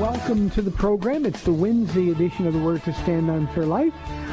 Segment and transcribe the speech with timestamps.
[0.00, 1.26] Welcome to the program.
[1.26, 3.92] It's the Wednesday edition of the Word to Stand On for Life.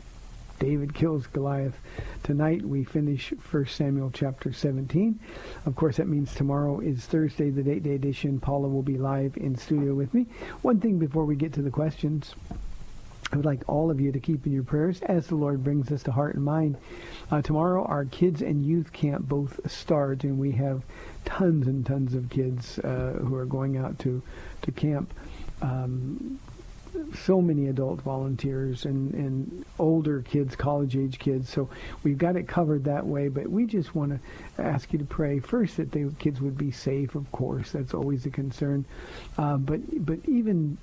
[0.59, 1.79] David kills Goliath.
[2.23, 5.19] Tonight we finish 1 Samuel chapter 17.
[5.65, 8.39] Of course, that means tomorrow is Thursday, the date day edition.
[8.39, 10.27] Paula will be live in studio with me.
[10.61, 12.35] One thing before we get to the questions.
[13.33, 15.91] I would like all of you to keep in your prayers as the Lord brings
[15.91, 16.77] us to heart and mind.
[17.31, 20.83] Uh, tomorrow, our kids and youth camp both start, and we have
[21.25, 24.21] tons and tons of kids uh, who are going out to
[24.61, 25.15] to camp.
[25.63, 26.39] Um,
[27.15, 31.49] so many adult volunteers and, and older kids, college age kids.
[31.49, 31.69] So
[32.03, 33.29] we've got it covered that way.
[33.29, 36.71] But we just want to ask you to pray first that the kids would be
[36.71, 37.15] safe.
[37.15, 38.85] Of course, that's always a concern.
[39.39, 40.79] Uh, but but even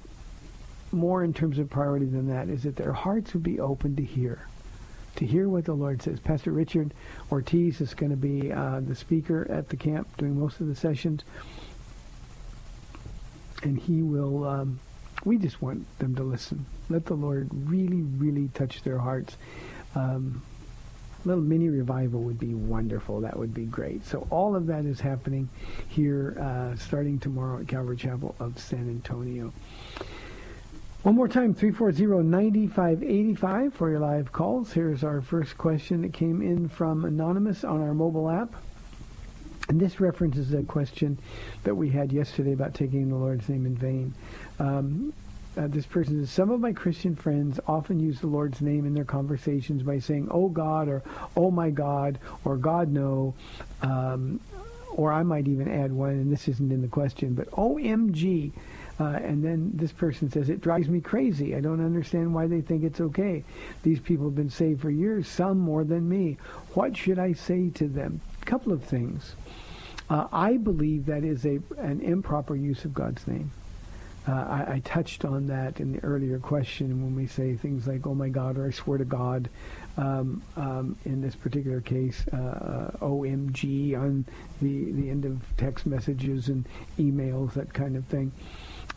[0.91, 4.03] more in terms of priority than that is that their hearts would be open to
[4.03, 4.47] hear.
[5.17, 6.19] To hear what the Lord says.
[6.19, 6.93] Pastor Richard
[7.31, 10.75] Ortiz is going to be uh, the speaker at the camp doing most of the
[10.75, 11.23] sessions.
[13.63, 14.79] And he will um,
[15.25, 16.65] we just want them to listen.
[16.89, 19.35] Let the Lord really, really touch their hearts.
[19.95, 20.41] Um,
[21.23, 23.21] a little mini revival would be wonderful.
[23.21, 24.05] That would be great.
[24.05, 25.49] So all of that is happening
[25.89, 29.51] here uh, starting tomorrow at Calvary Chapel of San Antonio.
[31.03, 34.73] One more time, 340-9585 for your live calls.
[34.73, 38.53] Here's our first question that came in from Anonymous on our mobile app.
[39.69, 41.19] And this references a question
[41.63, 44.13] that we had yesterday about taking the Lord's name in vain.
[44.59, 45.13] Um,
[45.57, 48.93] uh, this person says, some of my Christian friends often use the Lord's name in
[48.93, 51.01] their conversations by saying, oh God, or
[51.35, 53.33] oh my God, or God no,
[53.81, 54.39] um,
[54.91, 58.51] or I might even add one, and this isn't in the question, but OMG.
[58.99, 61.55] Uh, and then this person says, it drives me crazy.
[61.55, 63.43] I don't understand why they think it's okay.
[63.83, 66.37] These people have been saved for years, some more than me.
[66.73, 68.21] What should I say to them?
[68.41, 69.35] A couple of things.
[70.09, 73.51] Uh, I believe that is a an improper use of God's name.
[74.27, 78.05] Uh, I, I touched on that in the earlier question when we say things like,
[78.05, 79.49] "Oh my God," or "I swear to God."
[79.95, 84.25] Um, um, in this particular case, uh, OMG on
[84.61, 86.65] the the end of text messages and
[86.99, 88.31] emails, that kind of thing.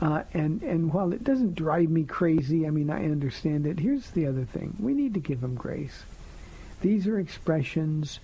[0.00, 3.78] Uh, and and while it doesn't drive me crazy, I mean I understand it.
[3.78, 6.02] Here's the other thing: we need to give them grace.
[6.80, 8.18] These are expressions,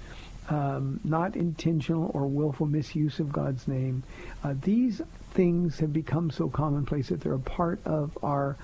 [0.49, 4.02] um, not intentional or willful misuse of God's name.
[4.43, 5.02] Uh, these
[5.37, 8.56] things have become so commonplace that they're a part of our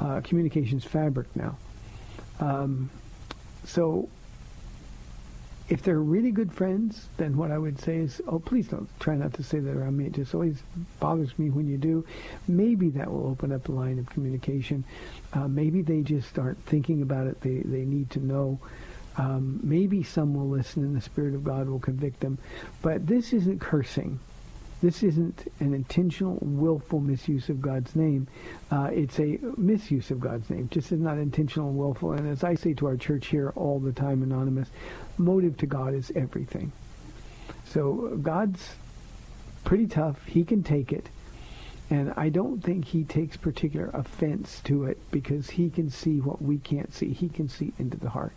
[0.00, 1.56] uh, communications fabric now.
[2.40, 2.90] Um,
[3.64, 4.08] so
[5.68, 9.14] if they're really good friends, then what I would say is, oh, please don't try
[9.14, 10.06] not to say that around me.
[10.06, 10.62] It just always
[10.98, 12.04] bothers me when you do.
[12.48, 14.84] Maybe that will open up a line of communication.
[15.32, 17.40] Uh, maybe they just aren't thinking about it.
[17.40, 18.58] They, they need to know.
[19.16, 22.38] Um, maybe some will listen and the Spirit of God will convict them.
[22.82, 24.18] But this isn't cursing.
[24.82, 28.28] This isn't an intentional, willful misuse of God's name.
[28.70, 30.68] Uh, it's a misuse of God's name.
[30.70, 32.12] Just is not intentional and willful.
[32.12, 34.68] And as I say to our church here all the time, Anonymous,
[35.16, 36.72] motive to God is everything.
[37.64, 38.74] So God's
[39.64, 40.24] pretty tough.
[40.26, 41.08] He can take it.
[41.88, 46.42] And I don't think he takes particular offense to it because he can see what
[46.42, 47.12] we can't see.
[47.12, 48.34] He can see into the heart.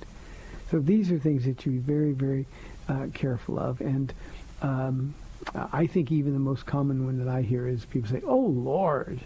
[0.70, 2.46] So these are things that you be very, very
[2.88, 3.82] uh, careful of.
[3.82, 4.14] And
[4.62, 5.16] um,
[5.56, 9.20] I think even the most common one that I hear is people say, "Oh Lord,"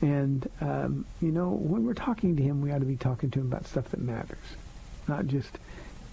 [0.00, 3.40] and um, you know when we're talking to Him, we ought to be talking to
[3.40, 4.56] Him about stuff that matters,
[5.08, 5.58] not just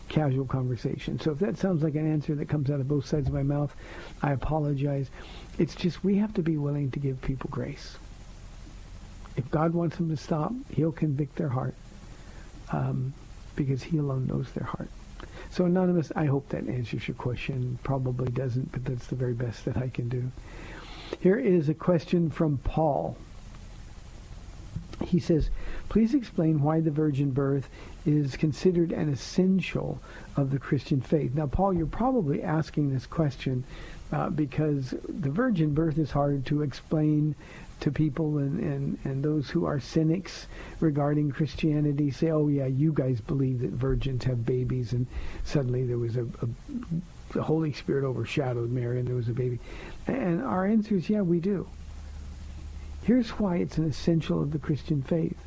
[0.09, 1.19] casual conversation.
[1.19, 3.43] So if that sounds like an answer that comes out of both sides of my
[3.43, 3.73] mouth,
[4.21, 5.09] I apologize.
[5.57, 7.97] It's just we have to be willing to give people grace.
[9.37, 11.75] If God wants them to stop, He'll convict their heart
[12.71, 13.13] um,
[13.55, 14.89] because He alone knows their heart.
[15.51, 17.79] So Anonymous, I hope that answers your question.
[17.83, 20.31] Probably doesn't, but that's the very best that I can do.
[21.19, 23.17] Here is a question from Paul.
[25.03, 25.49] He says,
[25.87, 27.69] please explain why the virgin birth
[28.05, 29.99] is considered an essential
[30.35, 31.33] of the Christian faith.
[31.33, 33.63] Now, Paul, you're probably asking this question
[34.11, 37.35] uh, because the virgin birth is hard to explain
[37.81, 40.47] to people and, and, and those who are cynics
[40.79, 45.07] regarding Christianity say, oh yeah, you guys believe that virgins have babies and
[45.43, 46.47] suddenly there was a, a
[47.33, 49.59] the Holy Spirit overshadowed Mary and there was a baby.
[50.07, 51.67] And our answer is, yeah, we do.
[53.03, 55.37] Here's why it's an essential of the Christian faith.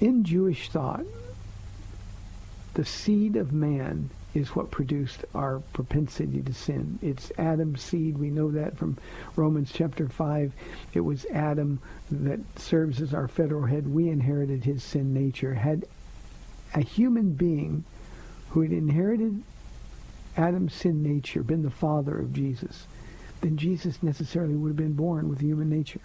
[0.00, 1.04] In Jewish thought,
[2.74, 6.98] the seed of man is what produced our propensity to sin.
[7.02, 8.16] It's Adam's seed.
[8.16, 8.96] We know that from
[9.36, 10.52] Romans chapter 5.
[10.94, 11.80] It was Adam
[12.10, 13.86] that serves as our federal head.
[13.86, 15.54] We inherited his sin nature.
[15.54, 15.84] Had
[16.74, 17.84] a human being
[18.50, 19.42] who had inherited
[20.36, 22.86] Adam's sin nature been the father of Jesus,
[23.42, 26.00] then Jesus necessarily would have been born with human nature.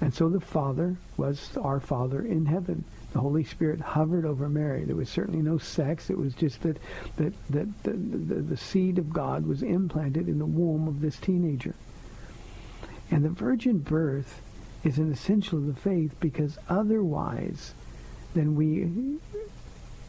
[0.00, 2.84] And so the Father was our Father in heaven.
[3.14, 4.84] The Holy Spirit hovered over Mary.
[4.84, 6.10] There was certainly no sex.
[6.10, 6.78] It was just that,
[7.16, 11.16] that, that the, the, the seed of God was implanted in the womb of this
[11.18, 11.76] teenager.
[13.12, 14.42] And the virgin birth
[14.82, 17.74] is an essential of the faith because otherwise
[18.34, 19.20] then we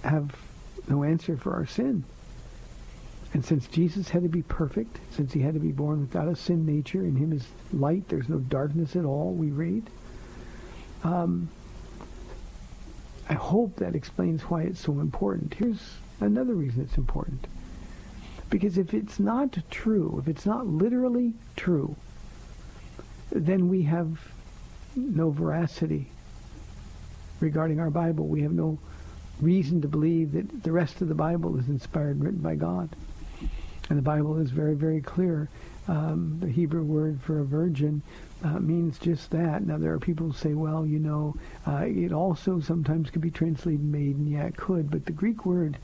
[0.04, 0.36] have
[0.88, 2.04] no answer for our sin.
[3.36, 6.36] And since Jesus had to be perfect, since he had to be born without a
[6.36, 9.92] sin nature, in him is light, there's no darkness at all, we read.
[11.04, 11.50] Um,
[13.30, 15.54] I hope that explains why it's so important.
[15.54, 15.82] Here's
[16.20, 17.48] another reason it's important.
[18.50, 21.96] Because if it's not true, if it's not literally true,
[23.32, 24.20] then we have
[24.96, 26.08] no veracity
[27.40, 28.28] regarding our Bible.
[28.28, 28.78] We have no
[29.42, 32.90] reason to believe that the rest of the Bible is inspired and written by God.
[33.90, 35.50] And the Bible is very, very clear.
[35.88, 38.02] Um, the Hebrew word for a virgin
[38.44, 39.66] uh, means just that.
[39.66, 43.32] Now, there are people who say, well, you know, uh, it also sometimes could be
[43.32, 44.28] translated maiden.
[44.28, 44.92] Yeah, it could.
[44.92, 45.78] But the Greek word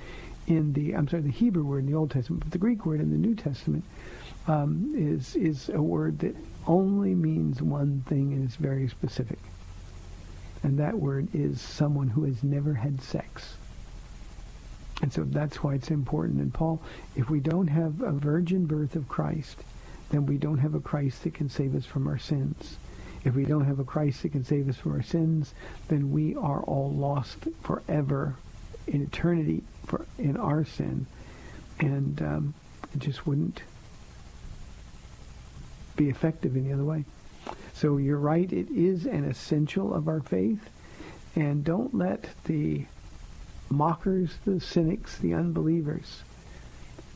[0.48, 3.00] in the, I'm sorry, the Hebrew word in the Old Testament, but the Greek word
[3.00, 3.84] in the New Testament
[4.48, 6.36] um, is, is a word that
[6.67, 9.39] only means one thing and is very specific.
[10.63, 13.55] And that word is someone who has never had sex.
[15.01, 16.41] And so that's why it's important.
[16.41, 16.81] And Paul,
[17.15, 19.58] if we don't have a virgin birth of Christ,
[20.12, 22.77] then we don't have a Christ that can save us from our sins.
[23.24, 25.53] If we don't have a Christ that can save us from our sins,
[25.88, 28.36] then we are all lost forever
[28.88, 31.06] in eternity for in our sin.
[31.80, 32.53] And um,
[32.94, 33.62] it just wouldn't
[35.96, 37.06] be effective any other way.
[37.74, 40.70] So you're right, it is an essential of our faith.
[41.36, 42.86] And don't let the
[43.70, 46.24] mockers, the cynics, the unbelievers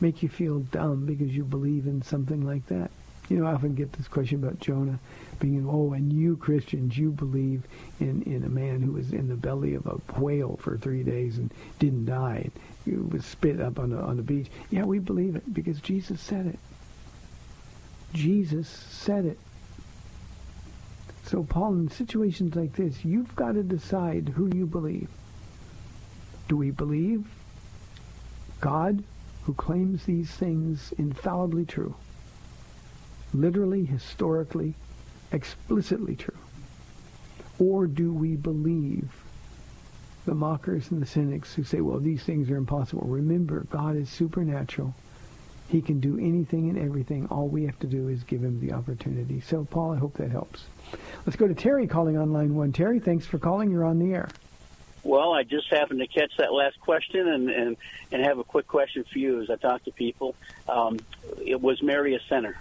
[0.00, 2.90] make you feel dumb because you believe in something like that.
[3.28, 4.98] You know, I often get this question about Jonah
[5.40, 7.64] being, oh, and you Christians, you believe
[7.98, 11.36] in, in a man who was in the belly of a whale for three days
[11.38, 12.50] and didn't die.
[12.84, 14.46] He was spit up on the, on the beach.
[14.70, 16.58] Yeah, we believe it because Jesus said it.
[18.12, 19.38] Jesus said it.
[21.24, 25.08] So, Paul, in situations like this, you've got to decide who you believe.
[26.48, 27.26] Do we believe
[28.60, 29.02] God
[29.46, 31.94] who claims these things infallibly true?
[33.32, 34.74] Literally, historically,
[35.30, 36.36] explicitly true?
[37.60, 39.08] Or do we believe
[40.24, 43.06] the mockers and the cynics who say, well, these things are impossible?
[43.06, 44.92] Remember, God is supernatural.
[45.68, 47.28] He can do anything and everything.
[47.28, 49.40] All we have to do is give him the opportunity.
[49.40, 50.64] So, Paul, I hope that helps.
[51.24, 52.72] Let's go to Terry calling on line one.
[52.72, 53.70] Terry, thanks for calling.
[53.70, 54.28] You're on the air.
[55.06, 57.76] Well, I just happened to catch that last question and, and,
[58.10, 60.34] and have a quick question for you as I talk to people.
[60.68, 60.98] Um,
[61.44, 62.58] it was Mary a sinner?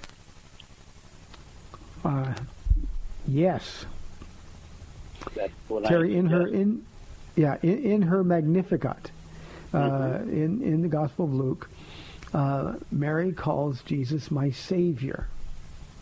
[2.04, 2.36] Uh,
[3.28, 3.86] yes.
[5.36, 6.86] That's what Terry, I, in her in
[7.36, 9.10] yeah in, in her Magnificat,
[9.74, 10.30] uh, Mm-hmm.
[10.30, 11.68] in in the Gospel of Luke,
[12.36, 15.28] uh, Mary calls Jesus my Savior,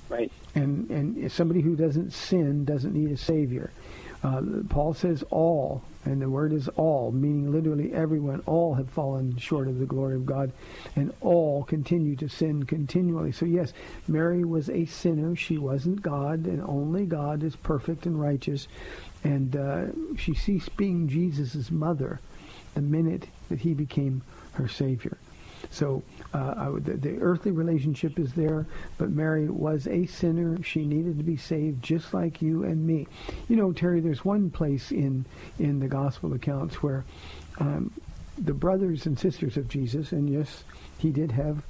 [0.09, 0.29] right.
[0.55, 3.71] and and somebody who doesn't sin doesn't need a Savior.
[4.23, 8.41] Uh, Paul says all, and the word is all, meaning literally everyone.
[8.45, 10.51] All have fallen short of the glory of God,
[10.95, 13.31] and all continue to sin continually.
[13.31, 13.73] So yes,
[14.07, 15.35] Mary was a sinner.
[15.35, 18.67] She wasn't God, and only God is perfect and righteous.
[19.23, 19.85] And uh,
[20.17, 22.19] she ceased being Jesus' mother
[22.73, 24.21] the minute that he became
[24.53, 25.17] her Savior.
[25.69, 28.65] So uh, I would, the, the earthly relationship is there,
[28.97, 30.61] but Mary was a sinner.
[30.63, 33.07] She needed to be saved just like you and me.
[33.47, 35.25] You know, Terry, there's one place in,
[35.59, 37.05] in the gospel accounts where
[37.59, 37.91] um,
[38.37, 40.63] the brothers and sisters of Jesus, and yes,
[40.97, 41.63] he did have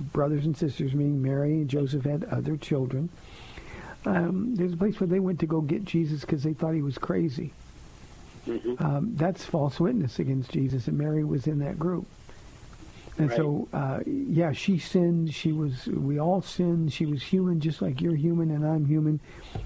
[0.00, 3.08] brothers and sisters, meaning Mary and Joseph had other children.
[4.06, 6.82] Um, there's a place where they went to go get Jesus because they thought he
[6.82, 7.52] was crazy.
[8.46, 8.82] Mm-hmm.
[8.82, 12.06] Um, that's false witness against Jesus, and Mary was in that group.
[13.18, 15.32] And so, uh, yeah, she sinned.
[15.32, 15.86] She was.
[15.86, 16.92] We all sinned.
[16.92, 19.20] She was human, just like you're human and I'm human,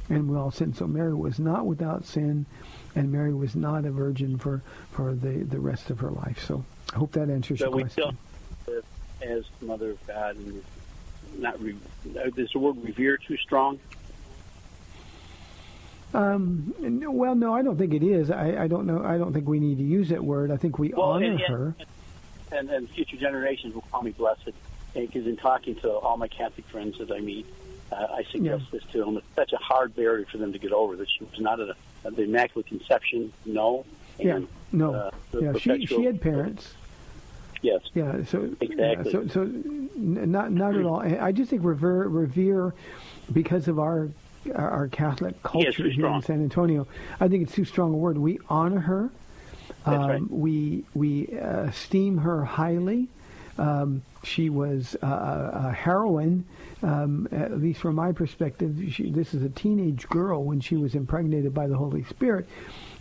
[0.08, 0.76] and we all sinned.
[0.76, 2.46] So Mary was not without sin,
[2.94, 6.44] and Mary was not a virgin for for the the rest of her life.
[6.46, 6.64] So
[6.94, 8.18] I hope that answers your So your we question.
[8.62, 8.82] still,
[9.22, 10.62] as Mother of God, and
[11.38, 11.74] not re,
[12.16, 13.80] uh, is the word revere too strong?
[16.12, 18.30] Um, well, no, I don't think it is.
[18.30, 19.04] I, I don't know.
[19.04, 20.50] I don't think we need to use that word.
[20.50, 21.74] I think we Well, honor and- and- her.
[21.78, 21.86] And,
[22.52, 24.50] and future generations will call me blessed.
[24.94, 27.46] Because in talking to all my Catholic friends that I meet,
[27.92, 28.78] uh, I suggest Yeah.
[28.80, 29.16] this to them.
[29.16, 31.76] It's such a hard barrier for them to get over that she was not a,
[32.04, 33.32] a the Immaculate Conception.
[33.46, 33.84] No.
[34.18, 34.40] Yeah,
[34.72, 35.52] no, uh, yeah.
[35.58, 36.74] She she had parents.
[37.62, 37.80] Yes.
[37.94, 38.76] Yeah, so Exactly.
[38.78, 39.44] yeah, so so
[39.96, 41.00] not not at all.
[41.00, 42.74] I just think revere revere
[43.32, 44.08] because of our
[44.54, 46.22] our Catholic culture too here in.
[46.22, 46.86] San Antonio.
[47.20, 48.18] I think it's too strong a word.
[48.18, 49.10] We honor her.
[49.86, 50.30] Um, right.
[50.30, 53.08] We we uh, esteem her highly.
[53.58, 56.44] Um, she was uh, a a heroine,
[56.82, 58.76] um, at least from my perspective.
[58.90, 62.46] She, this is a teenage girl when she was impregnated by the Holy Spirit,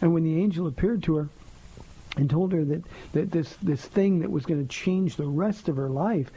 [0.02, 1.30] and when the angel appeared to her
[2.18, 2.84] and told her that,
[3.14, 6.32] that this this thing that was going to change the rest of her life,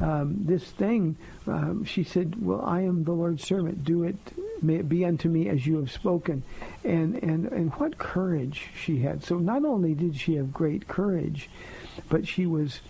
[0.00, 3.84] um, this thing, um, she said, "Well, I am the Lord's servant.
[3.84, 4.16] Do it,
[4.62, 6.42] may it be unto me as you have spoken."
[6.84, 9.24] And and and what courage she had!
[9.24, 11.50] So not only did she have great courage,
[12.08, 12.80] but she was.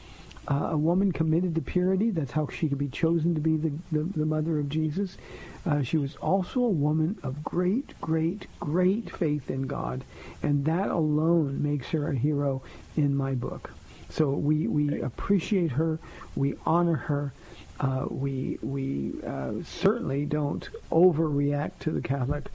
[0.51, 2.09] Uh, a woman committed to purity.
[2.09, 5.19] That's how she could be chosen to be the, the, the mother of Jesus.
[5.67, 10.05] Uh, she was also a woman of great, great, great faith in God,
[10.43, 12.63] and that alone makes her a hero
[12.97, 13.71] in my book.
[14.09, 15.99] So we, we appreciate her,
[16.35, 17.35] we honor her,
[17.81, 22.47] uh, we we uh, certainly don't overreact to the Catholic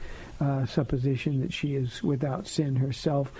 [0.41, 3.31] uh, supposition that she is without sin herself.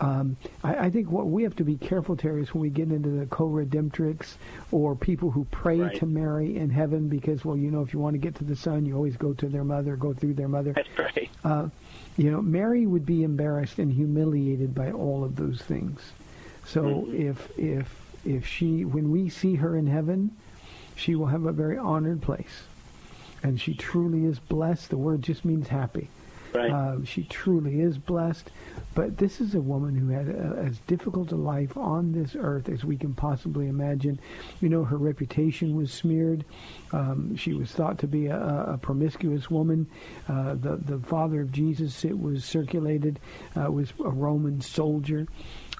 [0.00, 2.90] Um, I, I think what we have to be careful, Terry, is when we get
[2.90, 4.36] into the co-redemptrix
[4.72, 5.96] or people who pray Right.
[5.96, 8.56] to Mary in heaven because, well, you know, if you want to get to the
[8.56, 10.72] Son, you always go to their mother, go through their mother.
[10.72, 11.28] That's right.
[11.44, 11.68] Uh,
[12.16, 16.00] you know, Mary would be embarrassed and humiliated by all of those things.
[16.66, 17.28] So Mm-hmm.
[17.28, 17.94] if if
[18.24, 20.34] if she, when we see her in heaven,
[21.00, 22.64] she will have a very honored place,
[23.42, 24.90] and she truly is blessed.
[24.90, 26.10] The word just means happy.
[26.52, 26.70] Right.
[26.70, 28.50] Uh, she truly is blessed.
[28.94, 32.68] But this is a woman who had a, as difficult a life on this earth
[32.68, 34.18] as we can possibly imagine.
[34.60, 36.44] You know, her reputation was smeared.
[36.92, 39.86] Um, she was thought to be a, a promiscuous woman.
[40.28, 43.20] Uh, the the father of Jesus, it was circulated,
[43.56, 45.28] uh, was a Roman soldier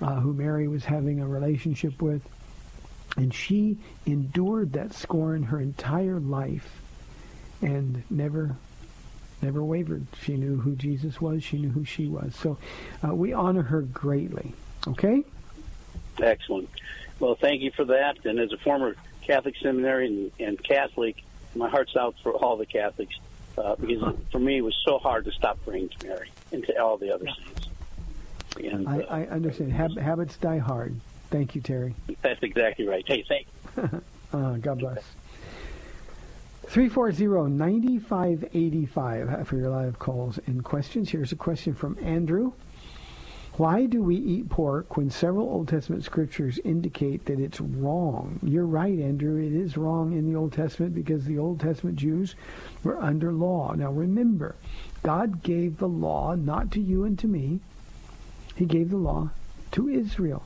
[0.00, 2.22] uh, who Mary was having a relationship with.
[3.16, 6.80] And she endured that scorn her entire life
[7.62, 8.56] and never
[9.42, 10.06] never wavered.
[10.22, 11.42] She knew who Jesus was.
[11.42, 12.34] She knew who she was.
[12.36, 12.58] So
[13.02, 14.52] uh, we honor her greatly.
[14.86, 15.24] Okay?
[16.20, 16.68] Excellent.
[17.18, 18.24] Well, thank you for that.
[18.24, 21.22] And as a former Catholic seminary and, and Catholic,
[21.54, 23.14] my heart's out for all the Catholics
[23.58, 26.82] uh, because for me it was so hard to stop praying to Mary and to
[26.82, 27.68] all the other saints.
[28.56, 29.72] And I, uh, I understand.
[29.72, 30.94] Hab- habits die hard.
[31.30, 31.94] Thank you, Terry.
[32.22, 33.04] that's exactly right.
[33.06, 33.46] Hey, thank
[34.32, 35.02] Uh, God bless.
[36.68, 41.10] 340-9585 for your live calls and questions.
[41.10, 42.52] Here's a question from Andrew.
[43.54, 48.38] Why do we eat pork when several Old Testament scriptures indicate that it's wrong?
[48.44, 49.37] You're right, Andrew.
[49.44, 52.37] It is wrong in the Old Testament because the Old Testament Jews
[52.84, 53.72] were under law.
[53.72, 54.54] Now remember,
[55.02, 57.58] God gave the law not to you and to me.
[58.54, 59.30] He gave the law
[59.72, 60.44] to Israel.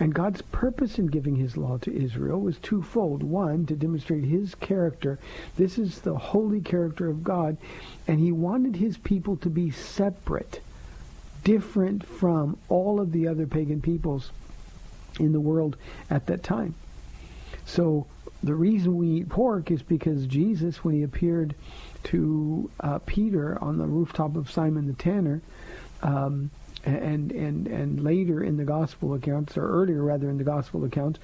[0.00, 3.22] And God's purpose in giving his law to Israel was twofold.
[3.22, 5.18] One, to demonstrate his character.
[5.56, 7.56] This is the holy character of God.
[8.08, 10.60] And he wanted his people to be separate,
[11.44, 14.32] different from all of the other pagan peoples
[15.20, 15.76] in the world
[16.10, 16.74] at that time.
[17.64, 18.06] So
[18.42, 21.54] the reason we eat pork is because Jesus, when he appeared
[22.04, 25.40] to uh, Peter on the rooftop of Simon the Tanner,
[26.02, 26.50] um,
[26.84, 31.18] and and and later in the gospel accounts, or earlier rather in the gospel accounts,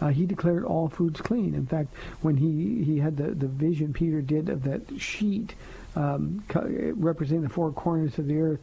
[0.00, 1.54] uh, he declared all foods clean.
[1.54, 5.54] In fact, when he he had the the vision Peter did of that sheet
[5.96, 6.44] um,
[6.96, 8.60] representing the four corners of the earth.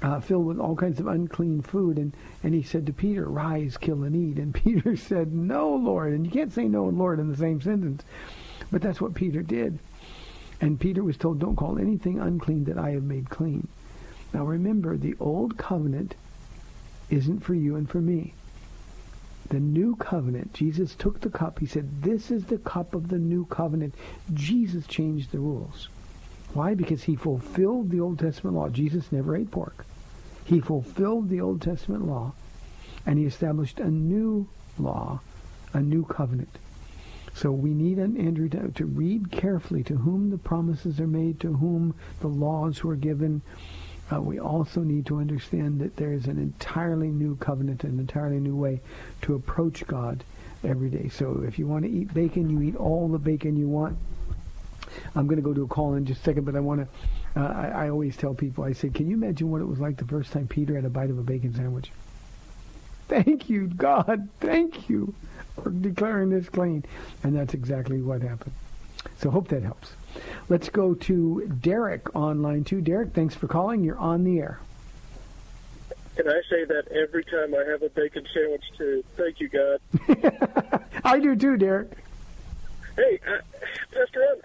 [0.00, 3.76] Uh, filled with all kinds of unclean food, and, and he said to Peter, "Rise,
[3.76, 7.20] kill, and eat." And Peter said, "No, Lord." And you can't say "no" and "Lord"
[7.20, 8.02] in the same sentence,
[8.72, 9.78] but that's what Peter did.
[10.60, 13.68] And Peter was told, "Don't call anything unclean that I have made clean."
[14.32, 16.14] Now remember, the old covenant
[17.10, 18.34] isn't for you and for me.
[19.48, 21.58] The new covenant, Jesus took the cup.
[21.58, 23.94] He said, this is the cup of the new covenant.
[24.32, 25.88] Jesus changed the rules.
[26.54, 26.74] Why?
[26.74, 28.68] Because he fulfilled the Old Testament law.
[28.68, 29.84] Jesus never ate pork.
[30.44, 32.32] He fulfilled the Old Testament law,
[33.06, 35.20] and he established a new law,
[35.72, 36.58] a new covenant.
[37.34, 41.54] So we need, Andrew, to, to read carefully to whom the promises are made, to
[41.54, 43.42] whom the laws were given,
[44.12, 48.38] uh, we also need to understand that there is an entirely new covenant, an entirely
[48.38, 48.80] new way
[49.22, 50.24] to approach God
[50.64, 51.08] every day.
[51.08, 53.96] So if you want to eat bacon, you eat all the bacon you want.
[55.14, 57.40] I'm going to go to a call in just a second, but I want to,
[57.40, 59.96] uh, I, I always tell people, I say, can you imagine what it was like
[59.96, 61.90] the first time Peter had a bite of a bacon sandwich?
[63.08, 64.28] Thank you, God.
[64.40, 65.14] Thank you
[65.62, 66.84] for declaring this clean.
[67.22, 68.52] And that's exactly what happened.
[69.18, 69.92] So hope that helps.
[70.48, 72.80] Let's go to Derek on line two.
[72.80, 73.84] Derek, thanks for calling.
[73.84, 74.60] You're on the air.
[76.16, 79.02] Can I say that every time I have a bacon sandwich too?
[79.16, 79.80] Thank you, God.
[81.04, 81.90] I do too, Derek.
[82.96, 83.40] Hey, uh,
[83.92, 84.40] Pastor Ron,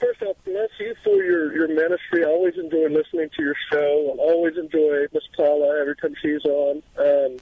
[0.00, 2.24] first off, bless you for your, your ministry.
[2.24, 4.16] I always enjoy listening to your show.
[4.18, 6.82] I always enjoy Miss Paula every time she's on.
[6.98, 7.36] Um,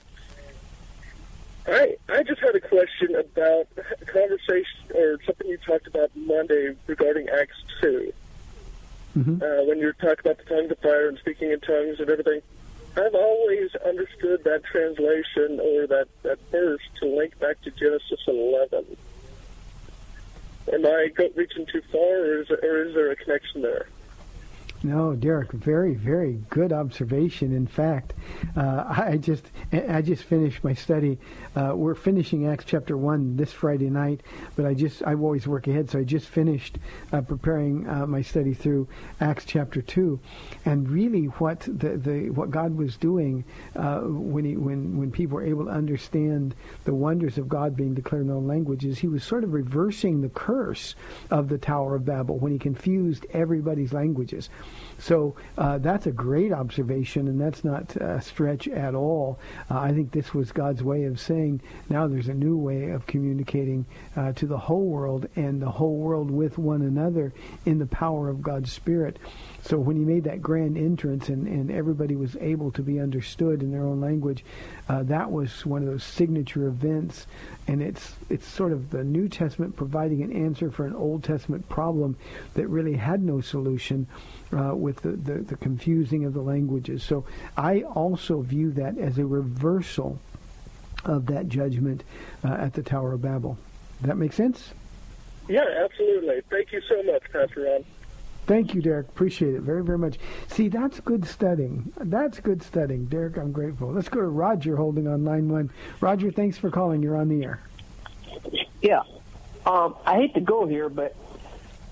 [1.67, 6.75] I I just had a question about a conversation or something you talked about Monday
[6.87, 8.13] regarding Acts 2
[9.19, 9.43] Mm-hmm.
[9.43, 12.41] uh, when you talk about the tongues of fire and speaking in tongues and everything.
[12.97, 18.97] I've always understood that translation or that, that verse to link back to Genesis 11.
[20.73, 23.89] Am I reaching too far, or is, or is there a connection there?
[24.83, 27.55] No, Derek, very, very good observation.
[27.55, 28.15] In fact,
[28.57, 31.19] uh, I just I just finished my study.
[31.55, 34.23] Uh, we're finishing Acts chapter one this Friday night,
[34.57, 36.79] but I just I always work ahead, so I just finished
[37.13, 38.89] uh, preparing uh, my study through
[39.21, 40.19] Acts chapter two,
[40.65, 43.45] and really what the, the what God was doing
[43.77, 47.93] uh, when he when when people were able to understand the wonders of God being
[47.93, 50.95] declared in all languages, He was sort of reversing the curse
[51.31, 54.49] of the Tower of Babel when He confused everybody's languages.
[54.99, 59.39] So uh, that's a great observation, and that's not a stretch at all.
[59.71, 63.07] Uh, I think this was God's way of saying now there's a new way of
[63.07, 67.33] communicating uh, to the whole world and the whole world with one another
[67.65, 69.19] in the power of God's Spirit.
[69.63, 73.63] So when he made that grand entrance and, and everybody was able to be understood
[73.63, 74.45] in their own language,
[74.89, 77.27] uh, that was one of those signature events.
[77.69, 81.69] And it's it's sort of the New Testament providing an answer for an Old Testament
[81.69, 82.17] problem
[82.55, 84.07] that really had no solution
[84.57, 87.03] uh, with the, the, the confusing of the languages.
[87.03, 87.25] So
[87.57, 90.19] I also view that as a reversal
[91.05, 92.03] of that judgment
[92.45, 93.59] uh, at the Tower of Babel.
[94.01, 94.73] Does that make sense?
[95.49, 96.41] Yeah, absolutely.
[96.49, 97.85] Thank you so much, Pastor Ron.
[98.51, 99.07] Thank you, Derek.
[99.07, 100.19] Appreciate it very, very much.
[100.49, 101.93] See, that's good studying.
[102.01, 103.05] That's good studying.
[103.05, 103.93] Derek, I'm grateful.
[103.93, 105.71] Let's go to Roger holding on line one.
[106.01, 107.01] Roger, thanks for calling.
[107.01, 107.63] You're on the air.
[108.83, 109.03] Yeah.
[109.65, 111.15] Um, I hate to go here, but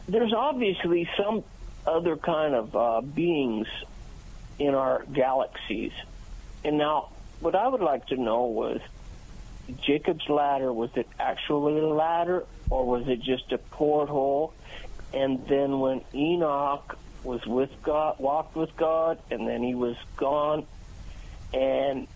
[0.09, 1.45] there's obviously some
[1.87, 3.69] other kind of uh, beings
[4.59, 5.93] in our galaxies.
[6.65, 8.81] And now, what I would like to know was
[9.81, 14.55] Jacob's ladder, was it actually a ladder or was it just a porthole?
[15.13, 20.67] And then when Enoch was with God, walked with God, and then he was gone,
[21.53, 22.07] and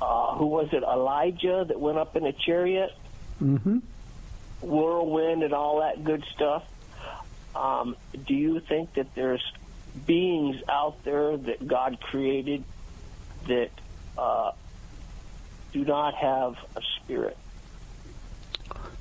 [0.00, 2.90] uh, who was it, Elijah, that went up in a chariot?
[3.42, 3.78] Mm-hmm.
[4.60, 6.62] whirlwind and all that good stuff.
[7.54, 9.42] Um, do you think that there's
[10.06, 12.64] beings out there that God created
[13.48, 13.70] that
[14.18, 14.52] uh,
[15.72, 17.38] do not have a spirit?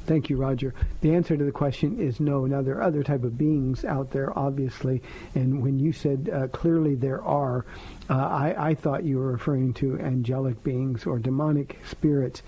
[0.10, 0.74] Thank you, Roger.
[1.02, 2.48] The answer to the question is no.
[2.48, 5.04] Now, there are other type of beings out there, obviously,
[5.36, 7.64] and when you said uh, clearly there are,
[8.10, 12.42] uh, I, I thought you were referring to angelic beings or demonic spirits.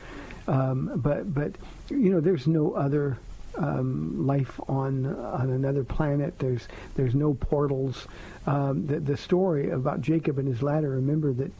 [0.47, 1.52] Um, but, but
[1.91, 3.19] you know, there's no other
[3.58, 6.39] um, life on on another planet.
[6.39, 8.08] There's there's no portals.
[8.47, 10.89] Um, the, the story about Jacob and his ladder.
[10.89, 11.52] Remember that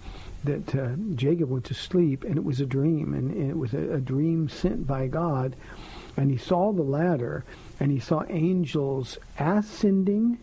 [0.44, 3.74] that uh, Jacob went to sleep and it was a dream, and, and it was
[3.74, 5.56] a, a dream sent by God,
[6.18, 7.44] and he saw the ladder
[7.80, 10.38] and he saw angels ascending.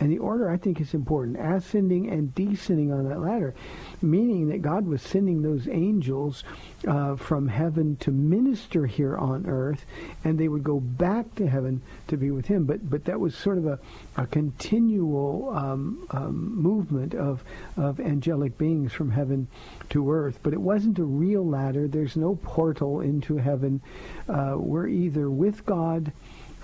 [0.00, 3.54] And the order I think is important, ascending and descending on that ladder,
[4.00, 6.44] meaning that God was sending those angels
[6.86, 9.84] uh, from heaven to minister here on earth,
[10.22, 12.64] and they would go back to heaven to be with Him.
[12.64, 13.78] But but that was sort of a,
[14.16, 17.42] a continual um, um, movement of
[17.76, 19.48] of angelic beings from heaven
[19.90, 20.38] to earth.
[20.44, 21.88] But it wasn't a real ladder.
[21.88, 23.80] There's no portal into heaven.
[24.28, 26.12] Uh, we're either with God.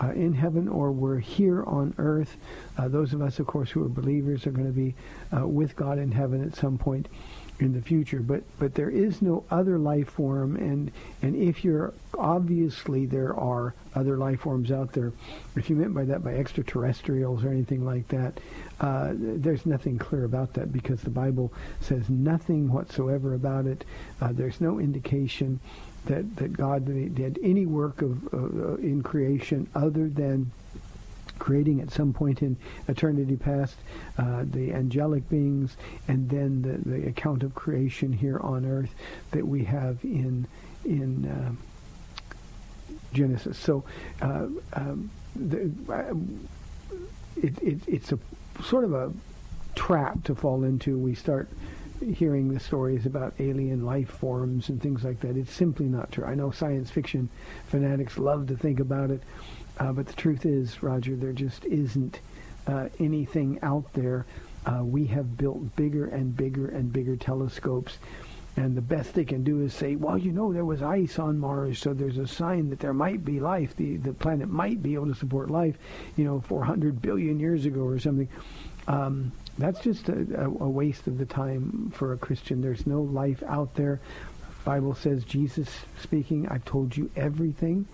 [0.02, 2.36] Uh, in heaven or we're here on earth.
[2.76, 4.94] Uh, those of us, of course, who are believers are going to be
[5.36, 7.08] uh, with God in heaven at some point
[7.60, 8.20] in the future.
[8.20, 10.90] But but there is no other life form, and
[11.22, 15.12] and if you're obviously there are other life forms out there.
[15.56, 18.40] If you meant by that by extraterrestrials or anything like that,
[18.80, 23.84] uh, there's nothing clear about that because the Bible says nothing whatsoever about it.
[24.20, 25.60] Uh, there's no indication
[26.06, 30.50] that that God did any work of uh, in creation other than
[31.38, 32.56] creating at some point in
[32.88, 33.76] eternity past
[34.18, 35.76] uh, the angelic beings
[36.08, 38.94] and then the, the account of creation here on earth
[39.32, 40.46] that we have in
[40.84, 41.52] in uh,
[43.12, 43.58] Genesis.
[43.58, 43.84] So
[44.20, 45.70] uh, um, the,
[47.36, 48.18] it, it, it's a
[48.62, 49.12] sort of a
[49.74, 50.98] trap to fall into.
[50.98, 51.48] We start
[52.00, 55.36] hearing the stories about alien life forms and things like that.
[55.36, 56.24] It's simply not true.
[56.24, 57.28] I know science fiction
[57.66, 59.22] fanatics love to think about it,
[59.78, 62.20] uh, but the truth is, Roger, there just isn't
[62.66, 64.26] uh, anything out there.
[64.66, 67.98] Uh, we have built bigger and bigger and bigger telescopes,
[68.56, 71.38] and the best they can do is say, well, you know, there was ice on
[71.38, 73.76] Mars, so there's a sign that there might be life.
[73.76, 75.76] The the planet might be able to support life,
[76.16, 78.28] you know, 400 billion years ago or something.
[78.86, 82.60] Um, that's just a, a, waste of the time for a Christian.
[82.60, 84.00] There's no life out there.
[84.64, 85.68] Bible says, Jesus
[86.00, 87.86] speaking, I've told you everything.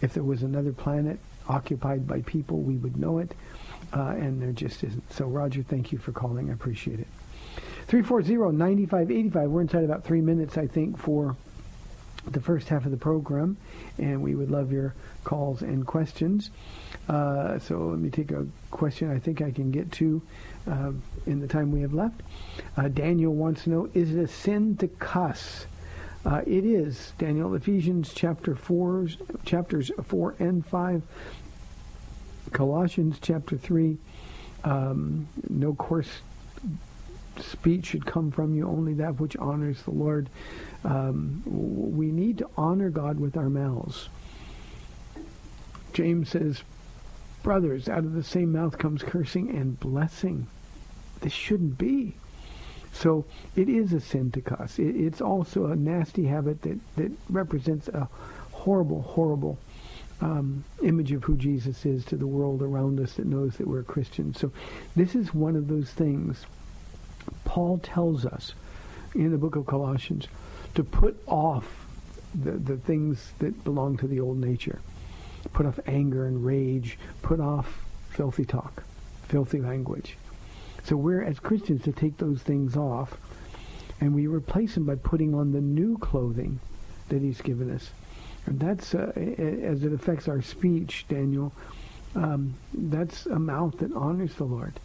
[0.00, 3.34] If there was another planet occupied by people, we would know it.
[3.92, 5.12] Uh, and there just isn't.
[5.12, 6.50] So, Roger, thank you for calling.
[6.50, 7.06] I appreciate it.
[7.88, 9.48] 340-9585.
[9.48, 11.36] We're inside about three minutes, I think, for
[12.26, 13.56] the first half of the program.
[13.98, 16.50] And we would love your calls and questions.
[17.08, 20.22] Uh, so let me take a question I think I can get to
[20.70, 20.92] uh,
[21.26, 22.22] in the time we have left.
[22.76, 25.66] Uh, Daniel wants to know, is it a sin to cuss?
[26.24, 29.08] Uh, it is, Daniel, Ephesians chapter 4,
[29.44, 31.02] chapters 4 and 5,
[32.52, 33.98] Colossians chapter 3,
[34.64, 36.08] um, no coarse
[37.40, 40.30] speech should come from you, only that which honors the Lord.
[40.84, 41.42] Um,
[41.96, 44.08] we need to honor God with our mouths.
[45.92, 46.62] James says,
[47.42, 50.46] brothers, out of the same mouth comes cursing and blessing.
[51.20, 52.16] This shouldn't be.
[52.92, 53.24] So
[53.56, 54.78] it is a sin to cuss.
[54.78, 58.08] It, it's also a nasty habit that, that represents a
[58.52, 59.58] horrible, horrible
[60.20, 63.82] um, image of who Jesus is to the world around us that knows that we're
[63.82, 64.38] Christians.
[64.38, 64.52] So
[64.96, 66.46] this is one of those things
[67.44, 68.54] Paul tells us
[69.14, 70.28] in the book of Colossians
[70.74, 71.64] to put off
[72.34, 74.80] the, the things that belong to the old nature.
[75.52, 76.98] Put off anger and rage.
[77.22, 78.82] Put off filthy talk,
[79.28, 80.16] filthy language.
[80.84, 83.16] So we're, as Christians, to take those things off,
[84.00, 86.60] and we replace them by putting on the new clothing
[87.08, 87.90] that he's given us.
[88.46, 91.52] And that's, uh, as it affects our speech, Daniel,
[92.14, 94.78] um, that's a mouth that honors the Lord.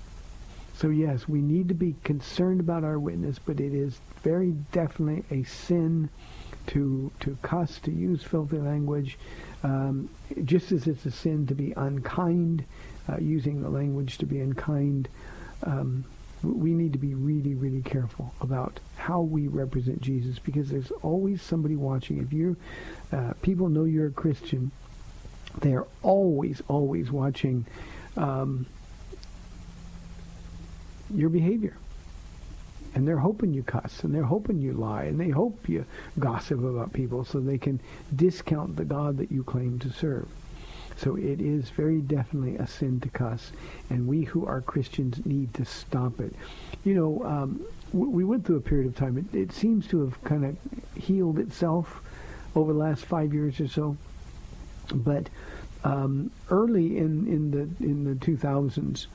[0.80, 5.26] So yes, we need to be concerned about our witness, but it is very definitely
[5.30, 6.08] a sin
[6.68, 9.20] to to cuss, to use filthy language,
[9.62, 10.08] um,
[10.46, 12.64] just as it's a sin to be unkind,
[13.10, 15.10] uh, using the language to be unkind.
[15.64, 16.06] Um,
[16.44, 21.42] we need to be really, really careful about how we represent Jesus because there's always
[21.42, 22.20] somebody watching.
[22.20, 22.56] If you
[23.12, 24.72] uh, people know you're a Christian,
[25.60, 27.66] they are always, always watching
[28.16, 28.66] um,
[31.14, 31.76] your behavior.
[32.96, 35.86] And they're hoping you cuss, and they're hoping you lie, and they hope you
[36.18, 37.80] gossip about people so they can
[38.16, 40.28] discount the God that you claim to serve.
[40.98, 43.52] So it is very definitely a sin to cuss,
[43.90, 46.34] and we who are Christians need to stop it.
[46.84, 47.62] You know, um,
[47.94, 49.18] we went through a period of time.
[49.18, 50.58] It, it seems to have kind of
[51.02, 52.02] healed itself
[52.56, 53.98] over the last five years or so.
[54.94, 55.30] But
[55.84, 59.08] um, early in, in the in the 2000s,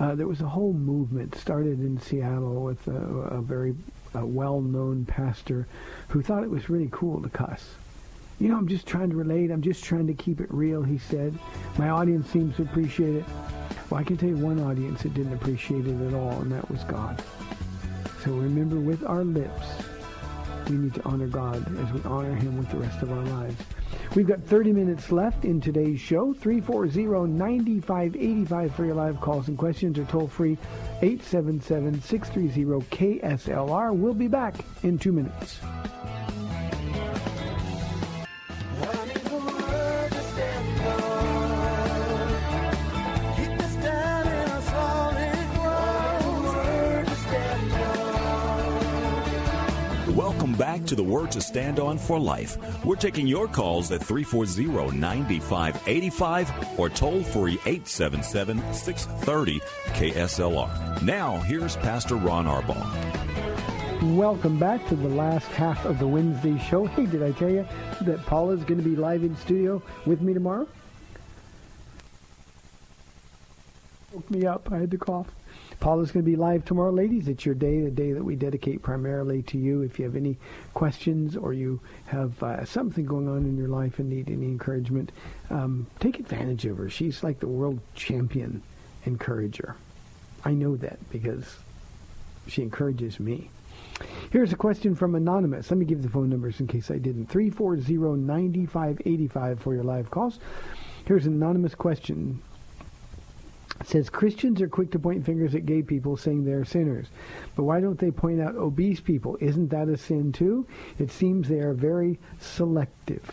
[0.00, 3.74] uh, there was a whole movement started in Seattle with a, a very
[4.14, 5.68] a well-known pastor
[6.08, 7.74] who thought it was really cool to cuss.
[8.40, 9.50] You know, I'm just trying to relate.
[9.50, 11.38] I'm just trying to keep it real, he said.
[11.78, 13.24] My audience seems to appreciate it.
[13.88, 16.68] Well, I can tell you one audience that didn't appreciate it at all, and that
[16.70, 17.22] was God.
[18.24, 19.66] So remember, with our lips,
[20.68, 23.62] we need to honor God as we honor him with the rest of our lives.
[24.16, 26.34] We've got 30 minutes left in today's show.
[26.34, 30.58] 340-9585 for your live calls and questions or toll free
[31.00, 33.94] 877-630-KSLR.
[33.94, 35.60] We'll be back in two minutes.
[50.60, 52.58] Back to the Word to Stand On for Life.
[52.84, 59.62] We're taking your calls at 340-9585 or toll free 877-630
[59.94, 61.02] KSLR.
[61.02, 64.14] Now, here's Pastor Ron Arbaugh.
[64.14, 66.84] Welcome back to the last half of the Wednesday show.
[66.84, 67.66] Hey, did I tell you
[68.02, 70.68] that Paula's going to be live in studio with me tomorrow?
[74.12, 74.70] Woke me up.
[74.70, 75.28] I had to cough.
[75.80, 76.92] Paula's going to be live tomorrow.
[76.92, 79.80] Ladies, it's your day, the day that we dedicate primarily to you.
[79.80, 80.36] If you have any
[80.74, 85.10] questions or you have uh, something going on in your life and need any encouragement,
[85.48, 86.90] um, take advantage of her.
[86.90, 88.62] She's like the world champion
[89.06, 89.74] encourager.
[90.44, 91.56] I know that because
[92.46, 93.48] she encourages me.
[94.30, 95.70] Here's a question from Anonymous.
[95.70, 97.30] Let me give the phone numbers in case I didn't.
[97.30, 100.38] 340-9585 for your live calls.
[101.06, 102.42] Here's an anonymous question.
[103.84, 107.06] Says Christians are quick to point fingers at gay people saying they're sinners.
[107.56, 109.38] But why don't they point out obese people?
[109.40, 110.66] Isn't that a sin too?
[110.98, 113.32] It seems they are very selective.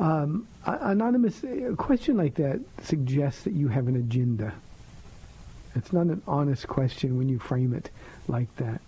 [0.00, 4.54] Um, anonymous, a question like that suggests that you have an agenda.
[5.76, 7.90] It's not an honest question when you frame it
[8.28, 8.80] like that.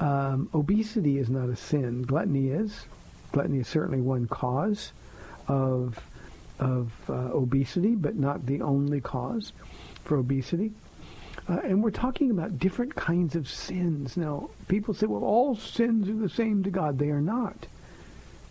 [0.00, 2.02] Um, obesity is not a sin.
[2.02, 2.86] Gluttony is.
[3.32, 4.92] Gluttony is certainly one cause
[5.48, 5.98] of
[6.58, 9.52] of uh, obesity, but not the only cause
[10.04, 10.72] for obesity.
[11.48, 14.16] Uh, and we're talking about different kinds of sins.
[14.16, 16.98] Now, people say, well, all sins are the same to God.
[16.98, 17.66] They are not.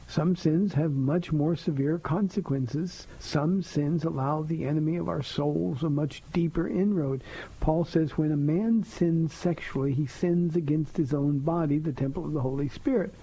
[0.10, 3.08] Some sins have much more severe consequences.
[3.20, 7.22] Some sins allow the enemy of our souls a much deeper inroad.
[7.60, 12.26] Paul says when a man sins sexually, he sins against his own body, the temple
[12.26, 13.14] of the Holy Spirit.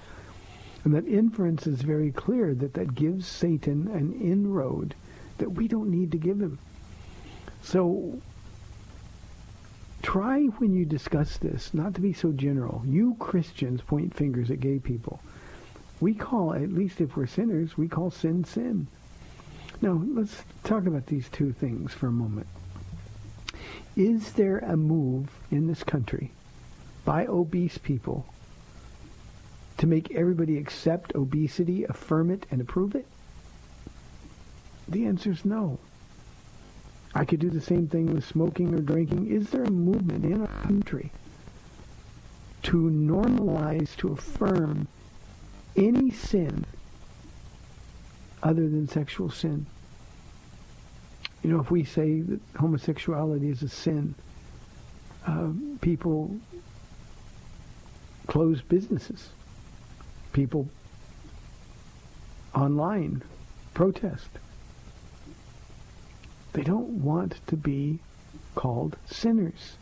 [0.84, 4.94] And that inference is very clear that that gives Satan an inroad
[5.38, 6.58] that we don't need to give him.
[7.62, 8.20] So
[10.02, 12.82] try when you discuss this not to be so general.
[12.86, 15.20] You Christians point fingers at gay people.
[16.00, 18.86] We call, at least if we're sinners, we call sin sin.
[19.80, 22.46] Now, let's talk about these two things for a moment.
[23.96, 26.32] Is there a move in this country
[27.04, 28.26] by obese people
[29.78, 33.06] to make everybody accept obesity, affirm it, and approve it?
[34.88, 35.78] The answer is no.
[37.14, 39.28] I could do the same thing with smoking or drinking.
[39.28, 41.12] Is there a movement in our country
[42.64, 44.88] to normalize, to affirm
[45.76, 46.64] any sin
[48.42, 49.66] other than sexual sin?
[51.42, 54.14] You know, if we say that homosexuality is a sin,
[55.26, 56.36] uh, people
[58.26, 59.28] close businesses.
[60.34, 60.68] People
[62.54, 63.22] online
[63.72, 64.28] protest.
[66.52, 68.00] They don't want to be
[68.54, 69.76] called sinners.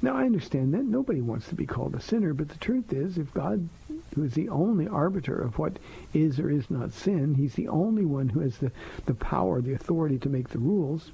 [0.00, 0.84] Now, I understand that.
[0.84, 3.68] Nobody wants to be called a sinner, but the truth is, if God,
[4.14, 5.78] who is the only arbiter of what
[6.12, 8.70] is or is not sin, he's the only one who has the,
[9.06, 11.10] the power, the authority to make the rules,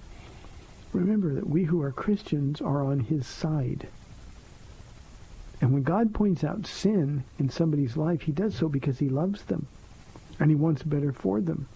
[0.93, 3.89] remember that we who are Christians are on his side.
[5.61, 9.43] And when God points out sin in somebody's life, he does so because he loves
[9.45, 9.67] them
[10.39, 11.69] and he wants better for them.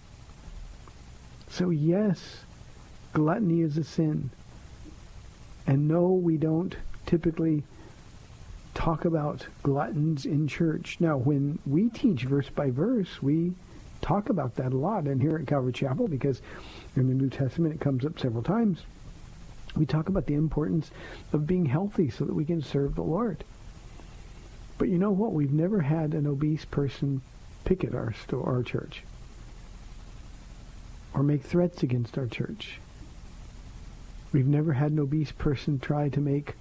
[1.49, 2.45] So yes,
[3.15, 4.29] Gluttony is a sin.
[5.67, 7.63] And no, we don't typically
[8.73, 10.97] talk about gluttons in church.
[10.99, 13.53] Now, when we teach verse by verse, we
[14.01, 15.05] talk about that a lot.
[15.05, 16.41] And here at Calvary Chapel, because
[16.97, 18.81] in the New Testament it comes up several times,
[19.77, 20.91] we talk about the importance
[21.31, 23.45] of being healthy so that we can serve the Lord.
[24.77, 25.33] But you know what?
[25.33, 27.21] We've never had an obese person
[27.63, 29.03] picket our store, our church,
[31.13, 32.79] or make threats against our church.
[34.31, 36.55] We've never had an obese person try to make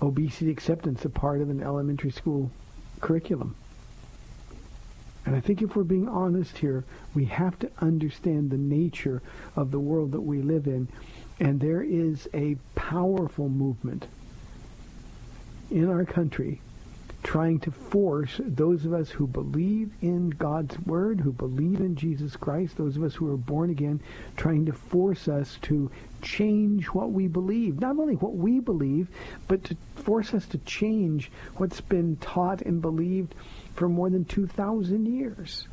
[0.00, 2.50] obesity acceptance a part of an elementary school
[3.00, 3.54] curriculum.
[5.26, 9.20] And I think if we're being honest here, we have to understand the nature
[9.56, 10.88] of the world that we live in.
[11.38, 14.06] And there is a powerful movement
[15.70, 16.60] in our country
[17.22, 22.34] trying to force those of us who believe in God's Word, who believe in Jesus
[22.34, 24.00] Christ, those of us who are born again,
[24.36, 25.90] trying to force us to
[26.22, 27.80] change what we believe.
[27.80, 29.08] Not only what we believe,
[29.48, 33.34] but to force us to change what's been taught and believed
[33.74, 35.68] for more than 2,000 years.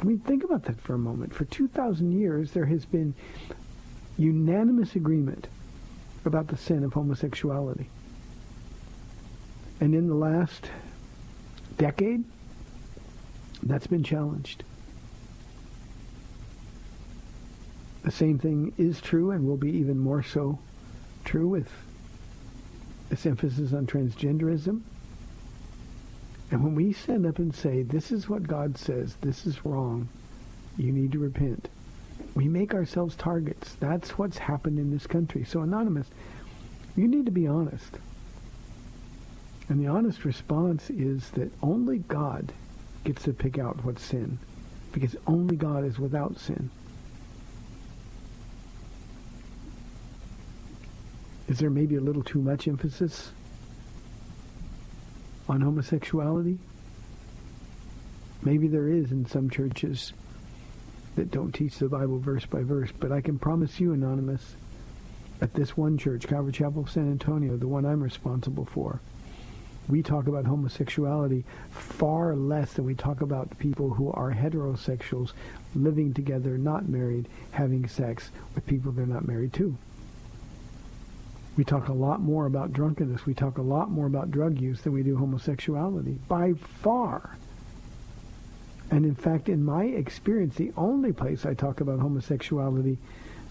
[0.00, 1.34] I mean, think about that for a moment.
[1.34, 3.14] For 2,000 years, there has been
[4.16, 5.48] unanimous agreement
[6.24, 7.88] about the sin of homosexuality.
[9.80, 10.70] And in the last
[11.76, 12.24] decade,
[13.62, 14.64] that's been challenged.
[18.02, 20.58] The same thing is true and will be even more so
[21.24, 21.70] true with
[23.10, 24.80] this emphasis on transgenderism.
[26.50, 30.08] And when we stand up and say, this is what God says, this is wrong,
[30.78, 31.68] you need to repent,
[32.34, 33.74] we make ourselves targets.
[33.74, 35.44] That's what's happened in this country.
[35.44, 36.06] So, Anonymous,
[36.96, 37.98] you need to be honest.
[39.68, 42.52] And the honest response is that only God
[43.04, 44.38] gets to pick out what's sin,
[44.92, 46.70] because only God is without sin.
[51.48, 53.30] Is there maybe a little too much emphasis
[55.48, 56.58] on homosexuality?
[58.42, 60.12] Maybe there is in some churches
[61.16, 64.54] that don't teach the Bible verse by verse, but I can promise you, Anonymous,
[65.40, 69.00] at this one church, Calvary Chapel of San Antonio, the one I'm responsible for,
[69.88, 75.32] we talk about homosexuality far less than we talk about people who are heterosexuals
[75.74, 79.76] living together, not married, having sex with people they're not married to.
[81.56, 83.26] We talk a lot more about drunkenness.
[83.26, 87.36] We talk a lot more about drug use than we do homosexuality, by far.
[88.90, 92.96] And in fact, in my experience, the only place I talk about homosexuality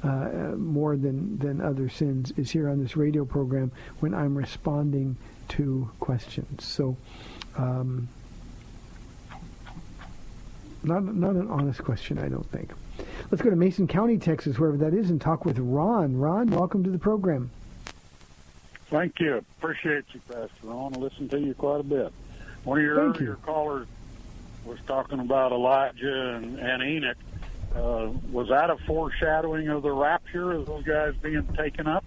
[0.03, 5.17] uh, more than, than other sins is here on this radio program when I'm responding
[5.49, 6.65] to questions.
[6.65, 6.97] So,
[7.57, 8.07] um,
[10.83, 12.71] not, not an honest question, I don't think.
[13.29, 16.17] Let's go to Mason County, Texas, wherever that is, and talk with Ron.
[16.17, 17.49] Ron, welcome to the program.
[18.89, 19.43] Thank you.
[19.57, 20.71] Appreciate you, Pastor Ron.
[20.71, 22.13] I want to listen to you quite a bit.
[22.63, 23.37] One of your Thank earlier you.
[23.43, 23.87] callers
[24.65, 27.17] was talking about Elijah and, and Enoch.
[27.75, 32.05] Uh, was that a foreshadowing of the rapture of those guys being taken up?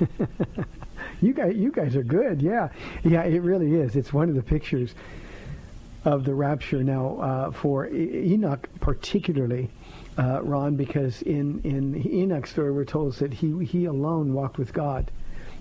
[1.20, 2.40] You guys, you guys are good.
[2.40, 2.70] Yeah,
[3.02, 3.94] yeah, it really is.
[3.94, 4.94] It's one of the pictures
[6.04, 6.82] of the rapture.
[6.82, 9.68] Now, uh, for Enoch particularly,
[10.18, 14.72] uh, Ron, because in in Enoch's story, we're told that he he alone walked with
[14.72, 15.10] God.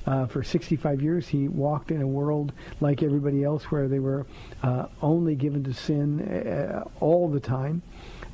[0.06, 4.26] Uh, for 65 years, he walked in a world like everybody else, where they were
[4.64, 7.82] uh, only given to sin uh, all the time.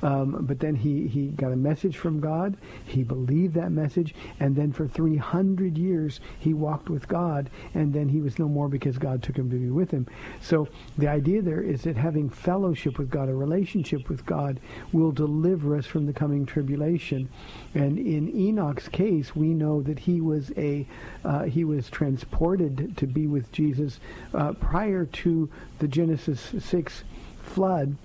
[0.01, 2.57] Um, but then he, he got a message from God.
[2.85, 4.13] He believed that message.
[4.39, 7.49] And then for 300 years, he walked with God.
[7.73, 10.07] And then he was no more because God took him to be with him.
[10.41, 14.59] So the idea there is that having fellowship with God, a relationship with God,
[14.91, 17.29] will deliver us from the coming tribulation.
[17.73, 20.85] And in Enoch's case, we know that he was a
[21.23, 23.99] uh, he was transported to be with Jesus
[24.33, 27.03] uh, prior to the Genesis 6
[27.41, 27.95] flood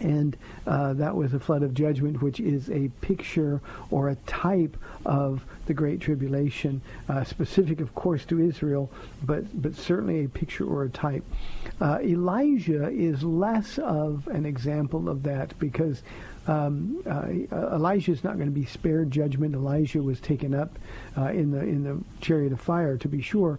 [0.00, 3.60] and uh, that was a flood of judgment, which is a picture
[3.90, 8.90] or a type of the Great Tribulation, uh, specific, of course, to Israel,
[9.22, 11.24] but but certainly a picture or a type.
[11.80, 16.02] Uh, Elijah is less of an example of that because.
[16.46, 19.54] Um, uh, Elijah is not going to be spared judgment.
[19.54, 20.78] Elijah was taken up
[21.16, 23.58] uh, in the in the chariot of fire, to be sure.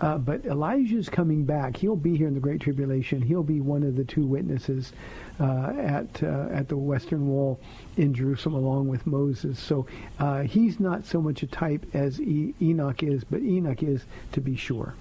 [0.00, 1.76] Uh, but Elijah is coming back.
[1.76, 3.22] He'll be here in the Great Tribulation.
[3.22, 7.60] He'll be one of the two witnesses uh, at uh, at the Western Wall
[7.96, 9.58] in Jerusalem, along with Moses.
[9.58, 9.86] So
[10.18, 14.40] uh, he's not so much a type as e- Enoch is, but Enoch is to
[14.40, 14.94] be sure.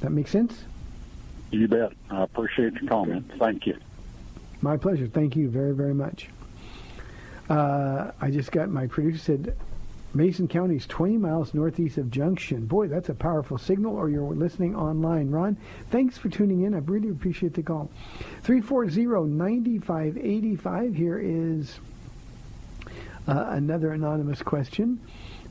[0.00, 0.64] That makes sense.
[1.50, 1.92] You bet.
[2.10, 3.30] I appreciate your comment.
[3.38, 3.76] Thank you.
[4.62, 5.06] My pleasure.
[5.06, 6.28] Thank you very very much.
[7.48, 9.56] Uh, I just got my producer said
[10.12, 12.66] Mason County is 20 miles northeast of Junction.
[12.66, 15.30] Boy, that's a powerful signal, or you're listening online.
[15.30, 15.56] Ron,
[15.90, 16.74] thanks for tuning in.
[16.74, 17.88] I really appreciate the call.
[18.42, 20.96] 340-9585.
[20.96, 21.78] Here is
[23.28, 24.98] uh, another anonymous question.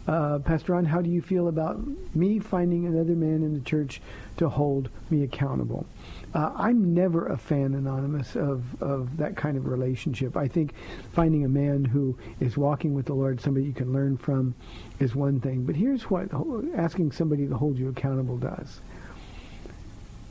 [0.09, 1.79] Uh, Pastor Ron, how do you feel about
[2.15, 4.01] me finding another man in the church
[4.37, 5.85] to hold me accountable?
[6.33, 10.35] Uh, I'm never a fan, Anonymous, of, of that kind of relationship.
[10.35, 10.73] I think
[11.13, 14.55] finding a man who is walking with the Lord, somebody you can learn from,
[14.99, 15.63] is one thing.
[15.63, 16.29] But here's what
[16.75, 18.81] asking somebody to hold you accountable does.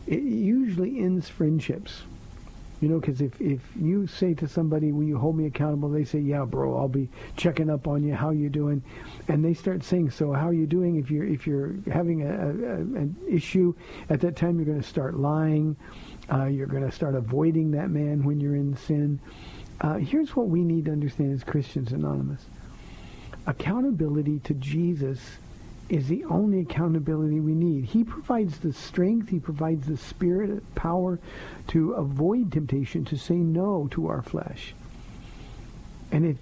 [0.09, 2.03] It usually ends friendships.
[2.81, 5.89] You know, because if, if you say to somebody, will you hold me accountable?
[5.89, 8.15] They say, yeah, bro, I'll be checking up on you.
[8.15, 8.83] How you doing?
[9.27, 10.97] And they start saying, so how are you doing?
[10.97, 13.75] If you're, if you're having a, a, an issue
[14.11, 15.77] at that time, you're going to start lying.
[16.33, 19.19] Uh, you're going to start avoiding that man when you're in sin.
[19.81, 22.47] Uh, here's what we need to understand as Christians Anonymous.
[23.47, 25.21] Accountability to Jesus
[25.89, 27.85] is the only accountability we need.
[27.85, 31.19] He provides the strength, he provides the spirit, power
[31.69, 34.75] to avoid temptation, to say no to our flesh.
[36.13, 36.37] And if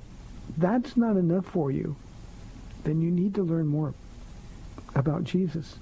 [0.56, 1.96] that's not enough for you,
[2.84, 3.94] then you need to learn more
[4.94, 5.76] about Jesus.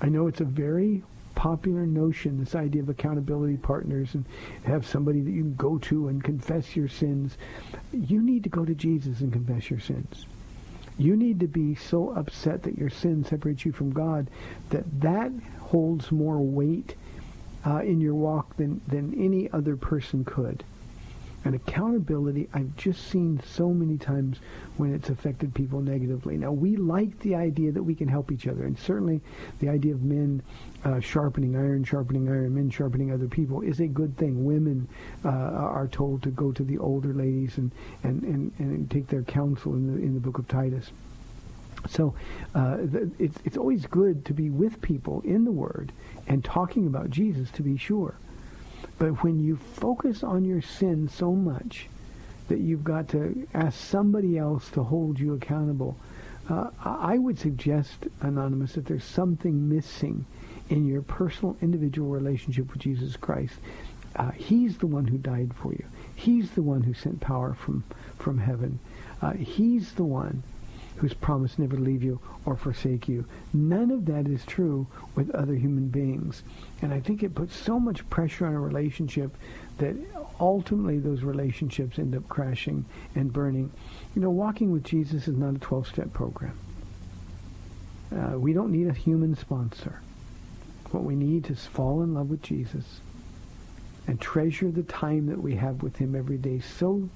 [0.00, 1.02] I know it's a very
[1.34, 4.24] popular notion, this idea of accountability partners and
[4.64, 7.38] have somebody that you can go to and confess your sins.
[7.92, 10.26] You need to go to Jesus and confess your sins.
[11.00, 14.28] You need to be so upset that your sin separates you from God
[14.68, 16.94] that that holds more weight
[17.66, 20.62] uh, in your walk than, than any other person could.
[21.44, 24.38] And accountability, I've just seen so many times
[24.76, 26.36] when it's affected people negatively.
[26.36, 29.22] Now, we like the idea that we can help each other, and certainly
[29.58, 30.42] the idea of men
[30.84, 34.44] uh, sharpening iron, sharpening iron, men sharpening other people is a good thing.
[34.44, 34.86] Women
[35.24, 37.70] uh, are told to go to the older ladies and,
[38.02, 40.90] and, and, and take their counsel in the, in the book of Titus.
[41.88, 42.14] So
[42.54, 42.78] uh,
[43.18, 45.92] it's, it's always good to be with people in the Word
[46.26, 48.14] and talking about Jesus to be sure.
[49.00, 51.88] But when you focus on your sin so much
[52.48, 55.96] that you've got to ask somebody else to hold you accountable,
[56.50, 60.26] uh, I would suggest, Anonymous, that there's something missing
[60.68, 63.54] in your personal individual relationship with Jesus Christ.
[64.16, 65.86] Uh, he's the one who died for you.
[66.14, 67.82] He's the one who sent power from,
[68.18, 68.80] from heaven.
[69.22, 70.42] Uh, he's the one
[71.00, 73.24] who's promised never to leave you or forsake you.
[73.54, 76.42] None of that is true with other human beings.
[76.82, 79.34] And I think it puts so much pressure on a relationship
[79.78, 79.96] that
[80.38, 82.84] ultimately those relationships end up crashing
[83.14, 83.72] and burning.
[84.14, 86.58] You know, walking with Jesus is not a 12-step program.
[88.14, 90.02] Uh, we don't need a human sponsor.
[90.90, 93.00] What we need is fall in love with Jesus
[94.06, 97.08] and treasure the time that we have with him every day so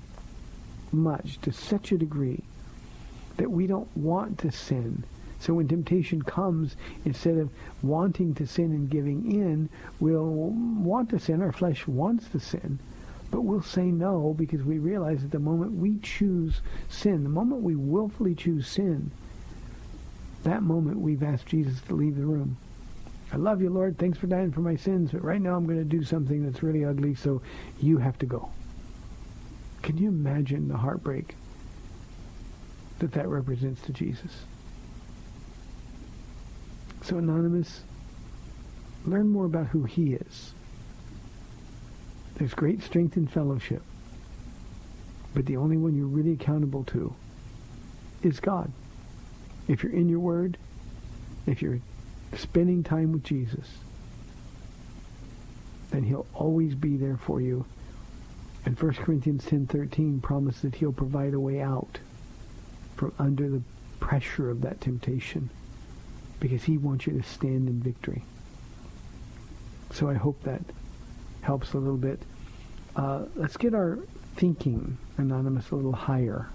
[0.90, 2.42] much, to such a degree,
[3.36, 5.04] that we don't want to sin.
[5.40, 7.50] So when temptation comes, instead of
[7.82, 9.68] wanting to sin and giving in,
[10.00, 11.42] we'll want to sin.
[11.42, 12.78] Our flesh wants to sin.
[13.30, 17.62] But we'll say no because we realize that the moment we choose sin, the moment
[17.62, 19.10] we willfully choose sin,
[20.44, 22.56] that moment we've asked Jesus to leave the room.
[23.32, 23.98] I love you, Lord.
[23.98, 25.10] Thanks for dying for my sins.
[25.10, 27.42] But right now I'm going to do something that's really ugly, so
[27.80, 28.50] you have to go.
[29.82, 31.34] Can you imagine the heartbreak
[32.98, 34.44] that that represents to Jesus.
[37.02, 37.82] So Anonymous,
[39.04, 40.54] learn more about who he is.
[42.36, 43.82] There's great strength in fellowship,
[45.34, 47.14] but the only one you're really accountable to
[48.22, 48.72] is God.
[49.68, 50.56] If you're in your word,
[51.46, 51.80] if you're
[52.36, 53.68] spending time with Jesus,
[55.90, 57.64] then he'll always be there for you.
[58.66, 61.98] And 1 Corinthians 10:13 promises that he'll provide a way out
[62.96, 63.62] from under the
[64.00, 65.48] pressure of that temptation
[66.40, 68.24] because he wants you to stand in victory.
[69.92, 70.62] So I hope that
[71.42, 72.20] helps a little bit.
[72.96, 73.98] Uh, let's get our
[74.36, 76.48] thinking, Anonymous, a little higher.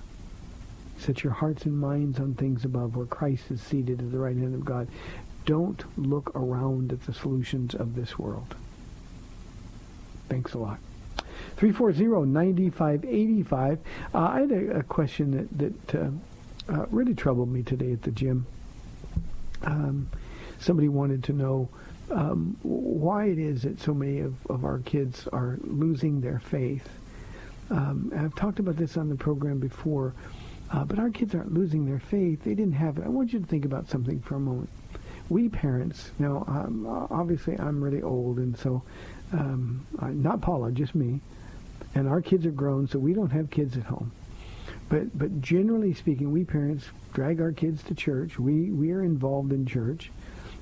[0.97, 4.35] Set your hearts and minds on things above where Christ is seated at the right
[4.35, 4.87] hand of God.
[5.45, 8.55] Don't look around at the solutions of this world.
[10.27, 10.79] Thanks a lot.
[11.57, 13.77] 340-9585.
[14.13, 16.09] Uh, I had a, a, question that, that uh,
[16.69, 18.45] uh, really troubled me today at the gym.
[19.63, 20.09] Um,
[20.59, 21.69] somebody wanted to know
[22.11, 26.87] um, why it is that so many of, of our kids are losing their faith.
[27.69, 30.13] Um, I've talked about this on the program before,
[30.71, 32.43] uh, but our kids aren't losing their faith.
[32.43, 33.05] They didn't have it.
[33.05, 34.69] I want you to think about something for a moment.
[35.29, 38.81] We parents, now um, obviously I'm really old, and so
[39.31, 41.21] um, not Paula, just me,
[41.93, 44.11] and our kids are grown, so we don't have kids at home.
[44.89, 48.39] But but generally speaking, we parents drag our kids to church.
[48.39, 50.11] We we are involved in church.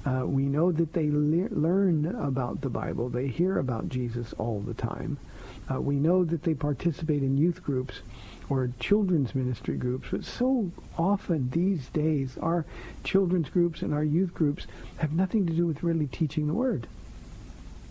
[0.06, 3.10] Uh, we know that they le- learn about the Bible.
[3.10, 5.18] They hear about Jesus all the time.
[5.70, 8.00] Uh, we know that they participate in youth groups
[8.50, 10.08] or children's ministry groups.
[10.12, 12.66] But so often these days, our
[13.04, 14.66] children's groups and our youth groups
[14.98, 16.88] have nothing to do with really teaching the Word.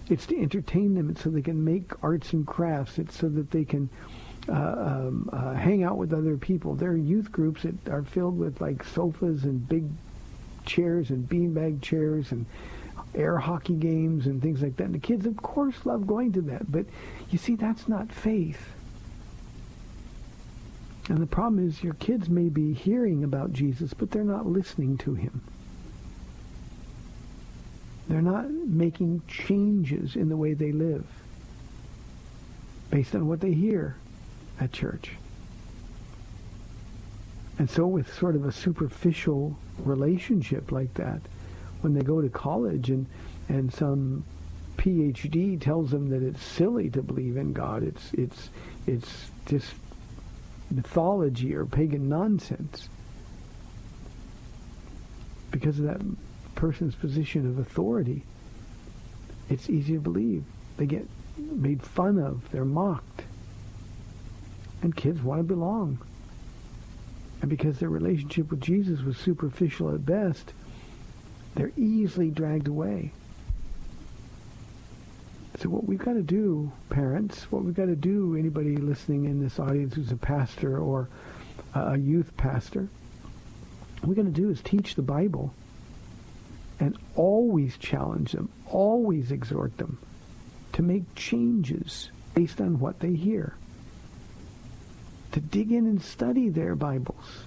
[0.09, 1.11] It's to entertain them.
[1.11, 2.99] It's so they can make arts and crafts.
[2.99, 3.91] It's so that they can
[4.49, 6.75] uh, um, uh, hang out with other people.
[6.75, 9.85] There are youth groups that are filled with like sofas and big
[10.65, 12.47] chairs and beanbag chairs and
[13.15, 14.85] air hockey games and things like that.
[14.85, 16.71] And the kids, of course, love going to that.
[16.71, 16.87] But
[17.31, 18.69] you see, that's not faith.
[21.09, 24.99] And the problem is your kids may be hearing about Jesus, but they're not listening
[24.99, 25.41] to him.
[28.09, 31.07] They're not making changes in the way they live
[32.91, 33.97] based on what they hear
[34.61, 35.13] at church.
[37.59, 41.21] And so with sort of a superficial relationship like that,
[41.81, 43.07] when they go to college and,
[43.49, 44.25] and some
[44.77, 48.51] PhD tells them that it's silly to believe in God, it's, it's,
[48.87, 49.73] it's just
[50.71, 52.89] mythology or pagan nonsense
[55.51, 56.01] because of that
[56.55, 58.23] person's position of authority,
[59.49, 60.45] it's easy to believe.
[60.77, 61.07] They get
[61.39, 62.51] made fun of.
[62.51, 63.23] They're mocked.
[64.87, 65.99] And kids want to belong.
[67.41, 70.53] And because their relationship with Jesus was superficial at best,
[71.57, 73.11] they're easily dragged away.
[75.59, 79.43] So what we've got to do, parents, what we've got to do, anybody listening in
[79.43, 81.09] this audience who's a pastor or
[81.75, 82.89] a youth pastor,
[84.03, 85.53] what we're going to do is teach the Bible
[86.79, 89.99] and always challenge them, always exhort them
[90.75, 93.57] to make changes based on what they hear
[95.37, 97.45] to dig in and study their Bibles.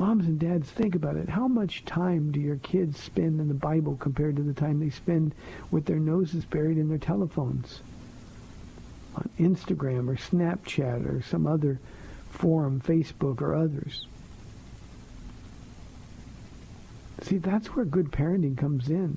[0.00, 1.28] Moms and dads, think about it.
[1.28, 4.90] How much time do your kids spend in the Bible compared to the time they
[4.90, 5.32] spend
[5.70, 7.82] with their noses buried in their telephones?
[9.14, 11.78] On Instagram or Snapchat or some other
[12.32, 14.08] forum, Facebook or others.
[17.22, 19.16] See, that's where good parenting comes in.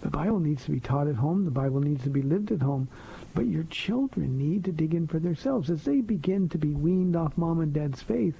[0.00, 1.44] The Bible needs to be taught at home.
[1.44, 2.88] The Bible needs to be lived at home.
[3.34, 5.68] But your children need to dig in for themselves.
[5.68, 8.36] As they begin to be weaned off mom and dad's faith,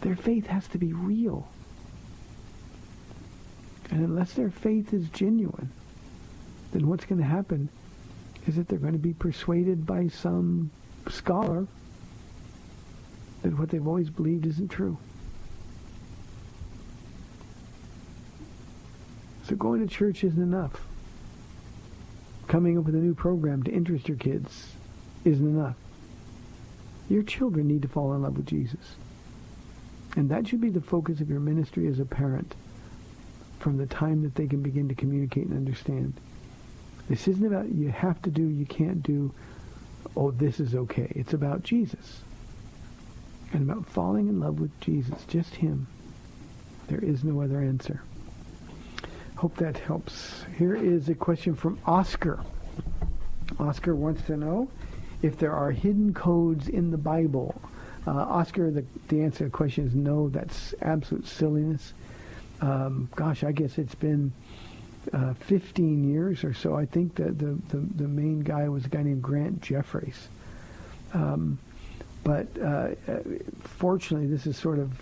[0.00, 1.48] their faith has to be real.
[3.90, 5.70] And unless their faith is genuine,
[6.72, 7.68] then what's going to happen
[8.46, 10.70] is that they're going to be persuaded by some
[11.08, 11.66] scholar
[13.42, 14.96] that what they've always believed isn't true.
[19.44, 20.86] So going to church isn't enough
[22.48, 24.72] coming up with a new program to interest your kids
[25.24, 25.76] isn't enough.
[27.08, 28.96] Your children need to fall in love with Jesus.
[30.16, 32.54] And that should be the focus of your ministry as a parent
[33.58, 36.14] from the time that they can begin to communicate and understand.
[37.08, 39.32] This isn't about you have to do, you can't do,
[40.16, 41.10] oh, this is okay.
[41.14, 42.22] It's about Jesus.
[43.52, 45.86] And about falling in love with Jesus, just him.
[46.88, 48.02] There is no other answer.
[49.42, 50.44] Hope that helps.
[50.56, 52.38] Here is a question from Oscar.
[53.58, 54.68] Oscar wants to know
[55.20, 57.60] if there are hidden codes in the Bible.
[58.06, 60.28] Uh, Oscar, the, the answer to the question is no.
[60.28, 61.92] That's absolute silliness.
[62.60, 64.32] Um, gosh, I guess it's been
[65.12, 66.76] uh, 15 years or so.
[66.76, 70.28] I think that the, the, the main guy was a guy named Grant Jeffries.
[71.14, 71.58] Um,
[72.22, 72.90] but uh,
[73.58, 74.92] fortunately, this is sort of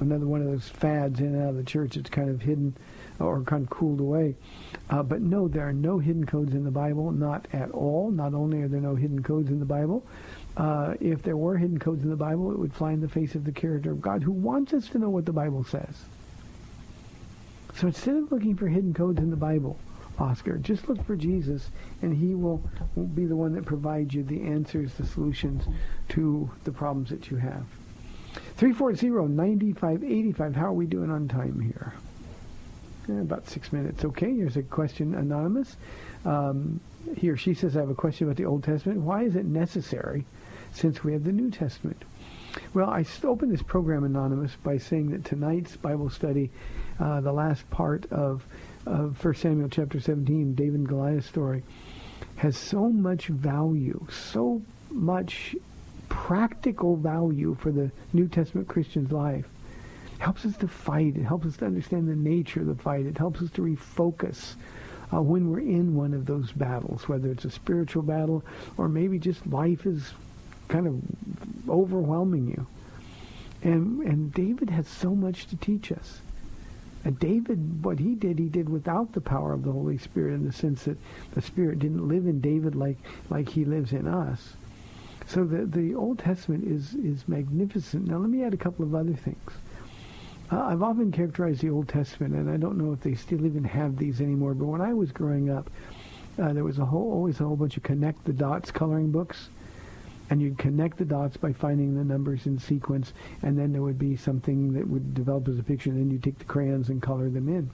[0.00, 1.96] another one of those fads in and out of the church.
[1.96, 2.76] It's kind of hidden
[3.20, 4.34] or kind of cooled away.
[4.90, 8.10] Uh, but no, there are no hidden codes in the Bible, not at all.
[8.10, 10.04] Not only are there no hidden codes in the Bible,
[10.56, 13.34] uh, if there were hidden codes in the Bible, it would fly in the face
[13.34, 16.04] of the character of God who wants us to know what the Bible says.
[17.74, 19.76] So instead of looking for hidden codes in the Bible,
[20.18, 21.70] Oscar, just look for Jesus,
[22.02, 22.62] and he will,
[22.94, 25.64] will be the one that provides you the answers, the solutions
[26.10, 27.64] to the problems that you have.
[28.58, 30.54] 340-9585.
[30.54, 31.94] How are we doing on time here?
[33.08, 34.04] Eh, about six minutes.
[34.04, 35.76] Okay, here's a question, Anonymous.
[36.24, 36.80] Um,
[37.16, 39.00] he or she says, I have a question about the Old Testament.
[39.00, 40.24] Why is it necessary
[40.72, 42.02] since we have the New Testament?
[42.72, 46.50] Well, I opened this program, Anonymous, by saying that tonight's Bible study,
[46.98, 48.46] uh, the last part of,
[48.86, 51.62] of 1 Samuel chapter 17, David and Goliath story,
[52.36, 55.56] has so much value, so much
[56.08, 59.46] practical value for the New Testament Christian's life
[60.18, 61.16] helps us to fight.
[61.16, 63.06] It helps us to understand the nature of the fight.
[63.06, 64.54] It helps us to refocus
[65.12, 68.42] uh, when we're in one of those battles, whether it's a spiritual battle
[68.76, 70.12] or maybe just life is
[70.68, 71.00] kind of
[71.68, 72.66] overwhelming you.
[73.62, 76.20] And and David has so much to teach us.
[77.04, 80.46] And David, what he did, he did without the power of the Holy Spirit in
[80.46, 80.96] the sense that
[81.32, 82.96] the Spirit didn't live in David like,
[83.28, 84.54] like he lives in us.
[85.26, 88.08] So the, the Old Testament is, is magnificent.
[88.08, 89.52] Now let me add a couple of other things.
[90.54, 93.64] Uh, I've often characterized the Old Testament, and I don't know if they still even
[93.64, 95.68] have these anymore, but when I was growing up,
[96.40, 99.48] uh, there was a whole, always a whole bunch of connect the dots coloring books
[100.30, 103.98] and you'd connect the dots by finding the numbers in sequence, and then there would
[103.98, 107.02] be something that would develop as a picture, and then you take the crayons and
[107.02, 107.68] color them in.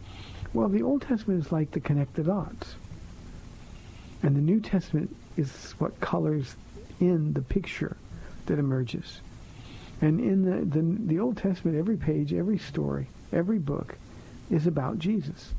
[0.54, 2.76] Well, the Old Testament is like the connect the dots.
[4.22, 6.56] And the New Testament is what colors
[6.98, 7.96] in the picture
[8.46, 9.20] that emerges.
[10.01, 13.96] And in the, the, the Old Testament, every page, every story, every book
[14.51, 15.55] is about Jesus.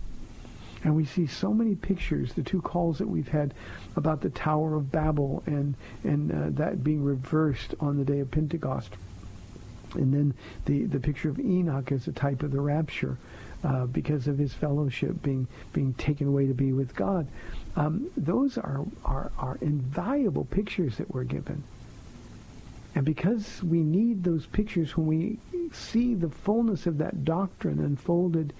[0.83, 3.53] And we see so many pictures, the two calls that we've had
[3.95, 8.31] about the Tower of Babel and, and uh, that being reversed on the day of
[8.31, 8.91] Pentecost.
[9.93, 10.33] And then
[10.65, 13.17] the, the picture of Enoch as a type of the rapture
[13.63, 17.27] uh, because of his fellowship being, being taken away to be with God.
[17.75, 21.63] Um, those are, are, are invaluable pictures that we're given.
[22.95, 25.39] And because we need those pictures when we
[25.71, 28.53] see the fullness of that doctrine unfolded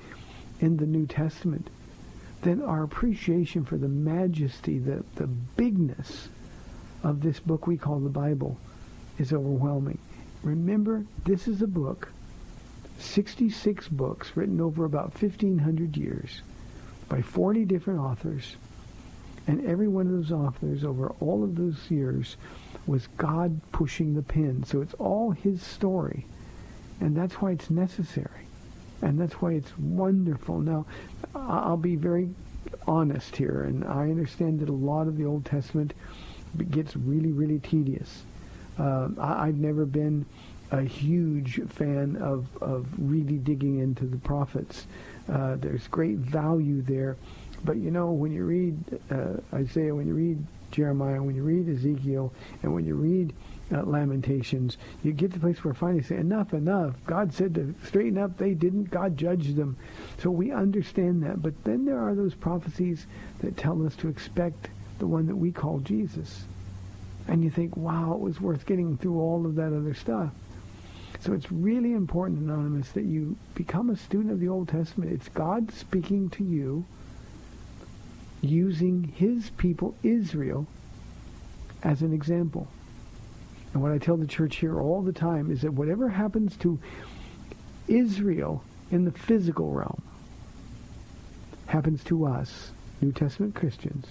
[0.60, 1.70] in the New Testament,
[2.42, 6.30] then our appreciation for the majesty, the, the bigness
[7.04, 8.58] of this book we call the Bible
[9.18, 9.98] is overwhelming.
[10.44, 12.12] Remember, this is a book,
[13.00, 16.42] 66 books written over about 1,500 years
[17.10, 18.56] by 40 different authors.
[19.48, 22.38] And every one of those authors over all of those years
[22.86, 24.64] was God pushing the pen.
[24.64, 26.26] So it's all his story.
[27.00, 28.48] And that's why it's necessary.
[29.02, 30.60] And that's why it's wonderful.
[30.60, 30.86] Now,
[31.34, 32.30] I'll be very
[32.88, 35.94] honest here, and I understand that a lot of the Old Testament
[36.70, 38.24] gets really, really tedious.
[38.78, 40.26] Uh, I, have never been
[40.72, 44.88] a huge fan of, of really digging into the prophets.
[45.32, 47.18] Uh, there's great value there.
[47.64, 48.78] But you know, when you read
[49.10, 52.34] uh, Isaiah, when you read Jeremiah, when you read Ezekiel,
[52.64, 53.34] and when you read
[53.74, 56.96] uh, Lamentations, you get to the place where finally say, enough, enough.
[57.06, 58.38] God said to straighten up.
[58.38, 58.86] They didn't.
[58.86, 59.78] God judged them.
[60.18, 61.42] So we understand that.
[61.42, 63.06] But then there are those prophecies
[63.40, 66.46] that tell us to expect the one that we call Jesus.
[67.28, 70.32] And you think, wow, it was worth getting through all of that other stuff.
[71.20, 75.12] So it's really important, Anonymous, that you become a student of the Old Testament.
[75.12, 76.86] It's God speaking to you
[78.42, 80.66] using his people, Israel,
[81.84, 82.68] as an example.
[83.74, 86.80] And what I tell the church here all the time is that whatever happens to
[87.88, 90.02] Israel in the physical realm
[91.68, 94.08] happens to us, New Testament Christians,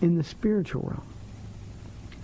[0.00, 1.06] in the spiritual realm.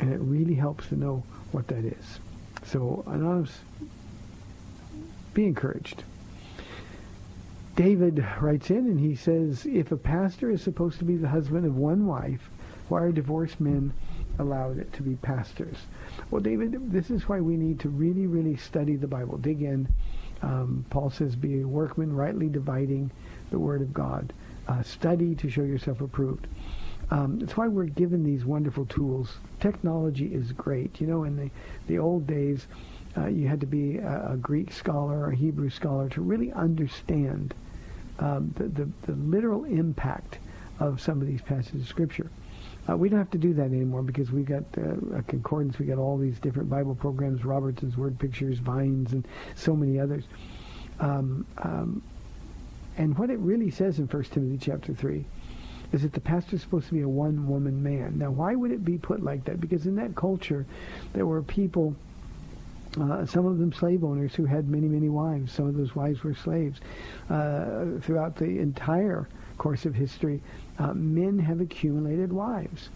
[0.01, 1.23] And it really helps to know
[1.53, 2.19] what that is.
[2.65, 3.59] So, Anonymous,
[5.35, 6.05] be encouraged.
[7.81, 11.65] David writes in and he says, if a pastor is supposed to be the husband
[11.65, 12.51] of one wife,
[12.91, 13.95] why are divorced men
[14.39, 15.79] allowed to be pastors?
[16.31, 19.39] Well, David, this is why we need to really, really study the Bible.
[19.39, 19.89] Dig in.
[20.43, 23.11] Um, Paul says, be a workman rightly dividing
[23.51, 24.35] the word of God.
[24.69, 26.49] Uh, study to show yourself approved.
[27.11, 29.39] Um, that's why we're given these wonderful tools.
[29.59, 31.01] Technology is great.
[31.01, 31.51] You know, in the,
[31.87, 32.67] the old days,
[33.17, 36.53] uh, you had to be a, a, Greek scholar or a Hebrew scholar to really
[36.53, 37.55] understand
[38.21, 40.39] um, the, the, the literal impact
[40.79, 42.31] of some of these passages of Scripture.
[42.89, 45.79] Uh, we don't have to do that anymore because we've got uh, a concordance.
[45.79, 50.25] We've got all these different Bible programs, Robertson's Word Pictures, Vines, and so many others.
[50.99, 52.03] Um, um,
[52.97, 55.25] and what it really says in 1 Timothy chapter 3
[55.93, 58.19] is that the pastor is supposed to be a one-woman man.
[58.19, 59.61] Now, why would it be put like that?
[59.61, 60.67] Because in that culture,
[61.13, 61.97] there were people,
[62.99, 65.53] uh, some of them slave owners, who had many, many wives.
[65.53, 66.81] Some of those wives were slaves.
[67.29, 69.29] Uh, throughout the entire
[69.59, 70.41] course of history,
[70.79, 72.91] uh, men have accumulated wives.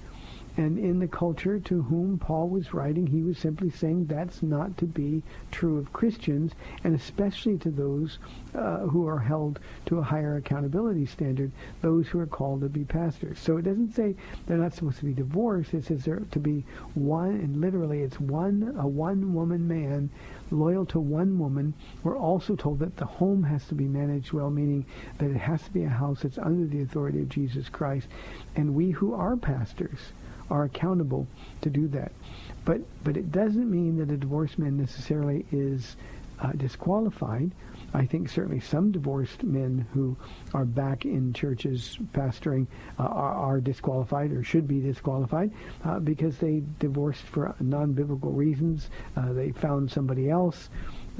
[0.56, 4.78] And in the culture to whom Paul was writing, he was simply saying that's not
[4.78, 6.52] to be true of Christians,
[6.84, 8.18] and especially to those
[8.54, 11.50] uh, who are held to a higher accountability standard,
[11.82, 13.40] those who are called to be pastors.
[13.40, 14.14] So it doesn't say
[14.46, 15.74] they're not supposed to be divorced.
[15.74, 20.08] It says they're to be one, and literally it's one, a one-woman man
[20.52, 21.74] loyal to one woman.
[22.04, 24.86] We're also told that the home has to be managed well, meaning
[25.18, 28.06] that it has to be a house that's under the authority of Jesus Christ.
[28.54, 30.12] And we who are pastors
[30.50, 31.26] are accountable
[31.62, 32.12] to do that.
[32.64, 35.96] But, but it doesn't mean that a divorced man necessarily is
[36.40, 37.52] uh, disqualified.
[37.92, 40.16] I think certainly some divorced men who
[40.52, 42.66] are back in churches pastoring
[42.98, 45.52] uh, are, are, disqualified or should be disqualified
[45.84, 48.90] uh, because they divorced for non-biblical reasons.
[49.16, 50.70] Uh, they found somebody else.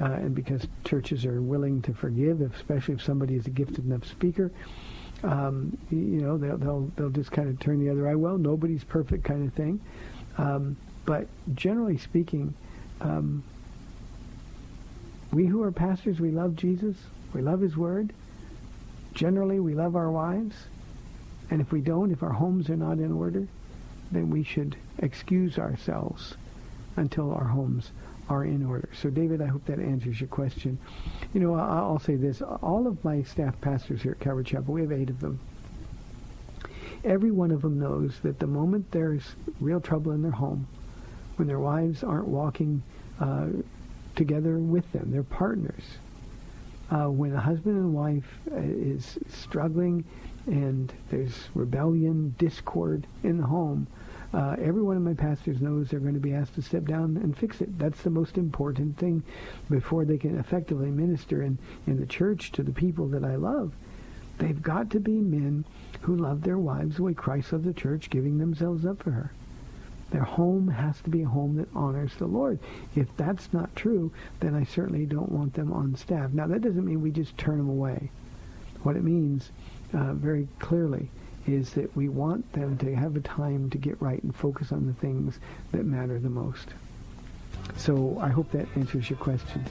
[0.03, 4.05] Uh, and because churches are willing to forgive, especially if somebody is a gifted enough
[4.05, 4.51] speaker,
[5.25, 8.15] um, you know they'll, they'll they'll just kind of turn the other eye.
[8.15, 9.81] Well, nobody's perfect, kind of thing.
[10.39, 12.55] Um, but generally speaking,
[13.01, 13.43] um,
[15.33, 16.97] we who are pastors, we love Jesus.
[17.33, 18.13] We love his word.
[19.15, 20.55] Generally, we love our wives.
[21.51, 23.47] And if we don't, if our homes are not in order,
[24.13, 26.35] then we should excuse ourselves
[26.97, 27.91] until our homes
[28.29, 28.89] are in order.
[29.01, 30.79] So, David, I hope that answers your question.
[31.33, 32.41] You know, I'll say this.
[32.41, 35.39] All of my staff pastors here at Calvary Chapel, we have eight of them.
[37.05, 40.67] Every one of them knows that the moment there's real trouble in their home,
[41.37, 42.83] when their wives aren't walking
[43.21, 43.49] uh,
[44.17, 45.11] together with them.
[45.11, 45.83] They're partners.
[46.91, 50.05] Uh, when a husband and wife uh, is struggling
[50.47, 53.87] and there's rebellion, discord in the home,
[54.35, 57.17] uh, every one of my pastors knows they're going to be asked to step down
[57.19, 57.79] and fix it.
[57.79, 59.23] That's the most important thing
[59.71, 61.57] before they can effectively minister in,
[61.87, 63.73] in the church to the people that I love.
[64.39, 65.65] They've got to be men
[66.01, 69.31] who love their wives the way Christ loved the church, giving themselves up for her.
[70.11, 72.59] Their home has to be a home that honors the Lord.
[72.97, 76.33] If that's not true, then I certainly don't want them on staff.
[76.33, 78.11] Now, that doesn't mean we just turn them away.
[78.83, 79.51] What it means
[79.93, 81.09] uh, very clearly
[81.47, 84.87] is that we want them to have a time to get right and focus on
[84.87, 85.39] the things
[85.73, 86.69] that matter the most.
[87.77, 89.65] So I hope that answers your question.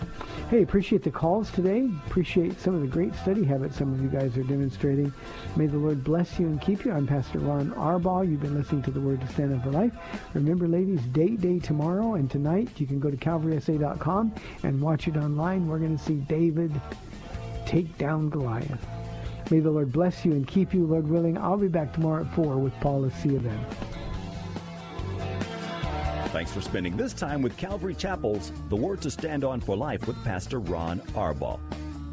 [0.49, 1.89] Hey, appreciate the calls today.
[2.07, 5.13] Appreciate some of the great study habits some of you guys are demonstrating.
[5.55, 6.91] May the Lord bless you and keep you.
[6.91, 8.30] I'm Pastor Ron Arbaugh.
[8.30, 9.93] You've been listening to the Word to Stand Up for Life.
[10.34, 12.69] Remember, ladies, date day tomorrow and tonight.
[12.78, 15.67] You can go to calvarysa.com and watch it online.
[15.67, 16.71] We're going to see David
[17.65, 19.03] take down Goliath.
[19.52, 21.38] May the Lord bless you and keep you, Lord willing.
[21.38, 23.12] I'll be back tomorrow at 4 with Paula.
[23.12, 23.66] See you then.
[26.28, 30.08] Thanks for spending this time with Calvary Chapel's The Word to Stand On for Life
[30.08, 31.60] with Pastor Ron Arbaugh.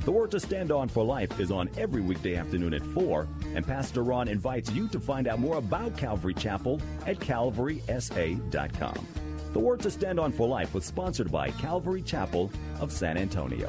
[0.05, 3.67] The Word to Stand On for Life is on every weekday afternoon at 4, and
[3.67, 9.07] Pastor Ron invites you to find out more about Calvary Chapel at calvarysa.com.
[9.53, 13.69] The Word to Stand On for Life was sponsored by Calvary Chapel of San Antonio.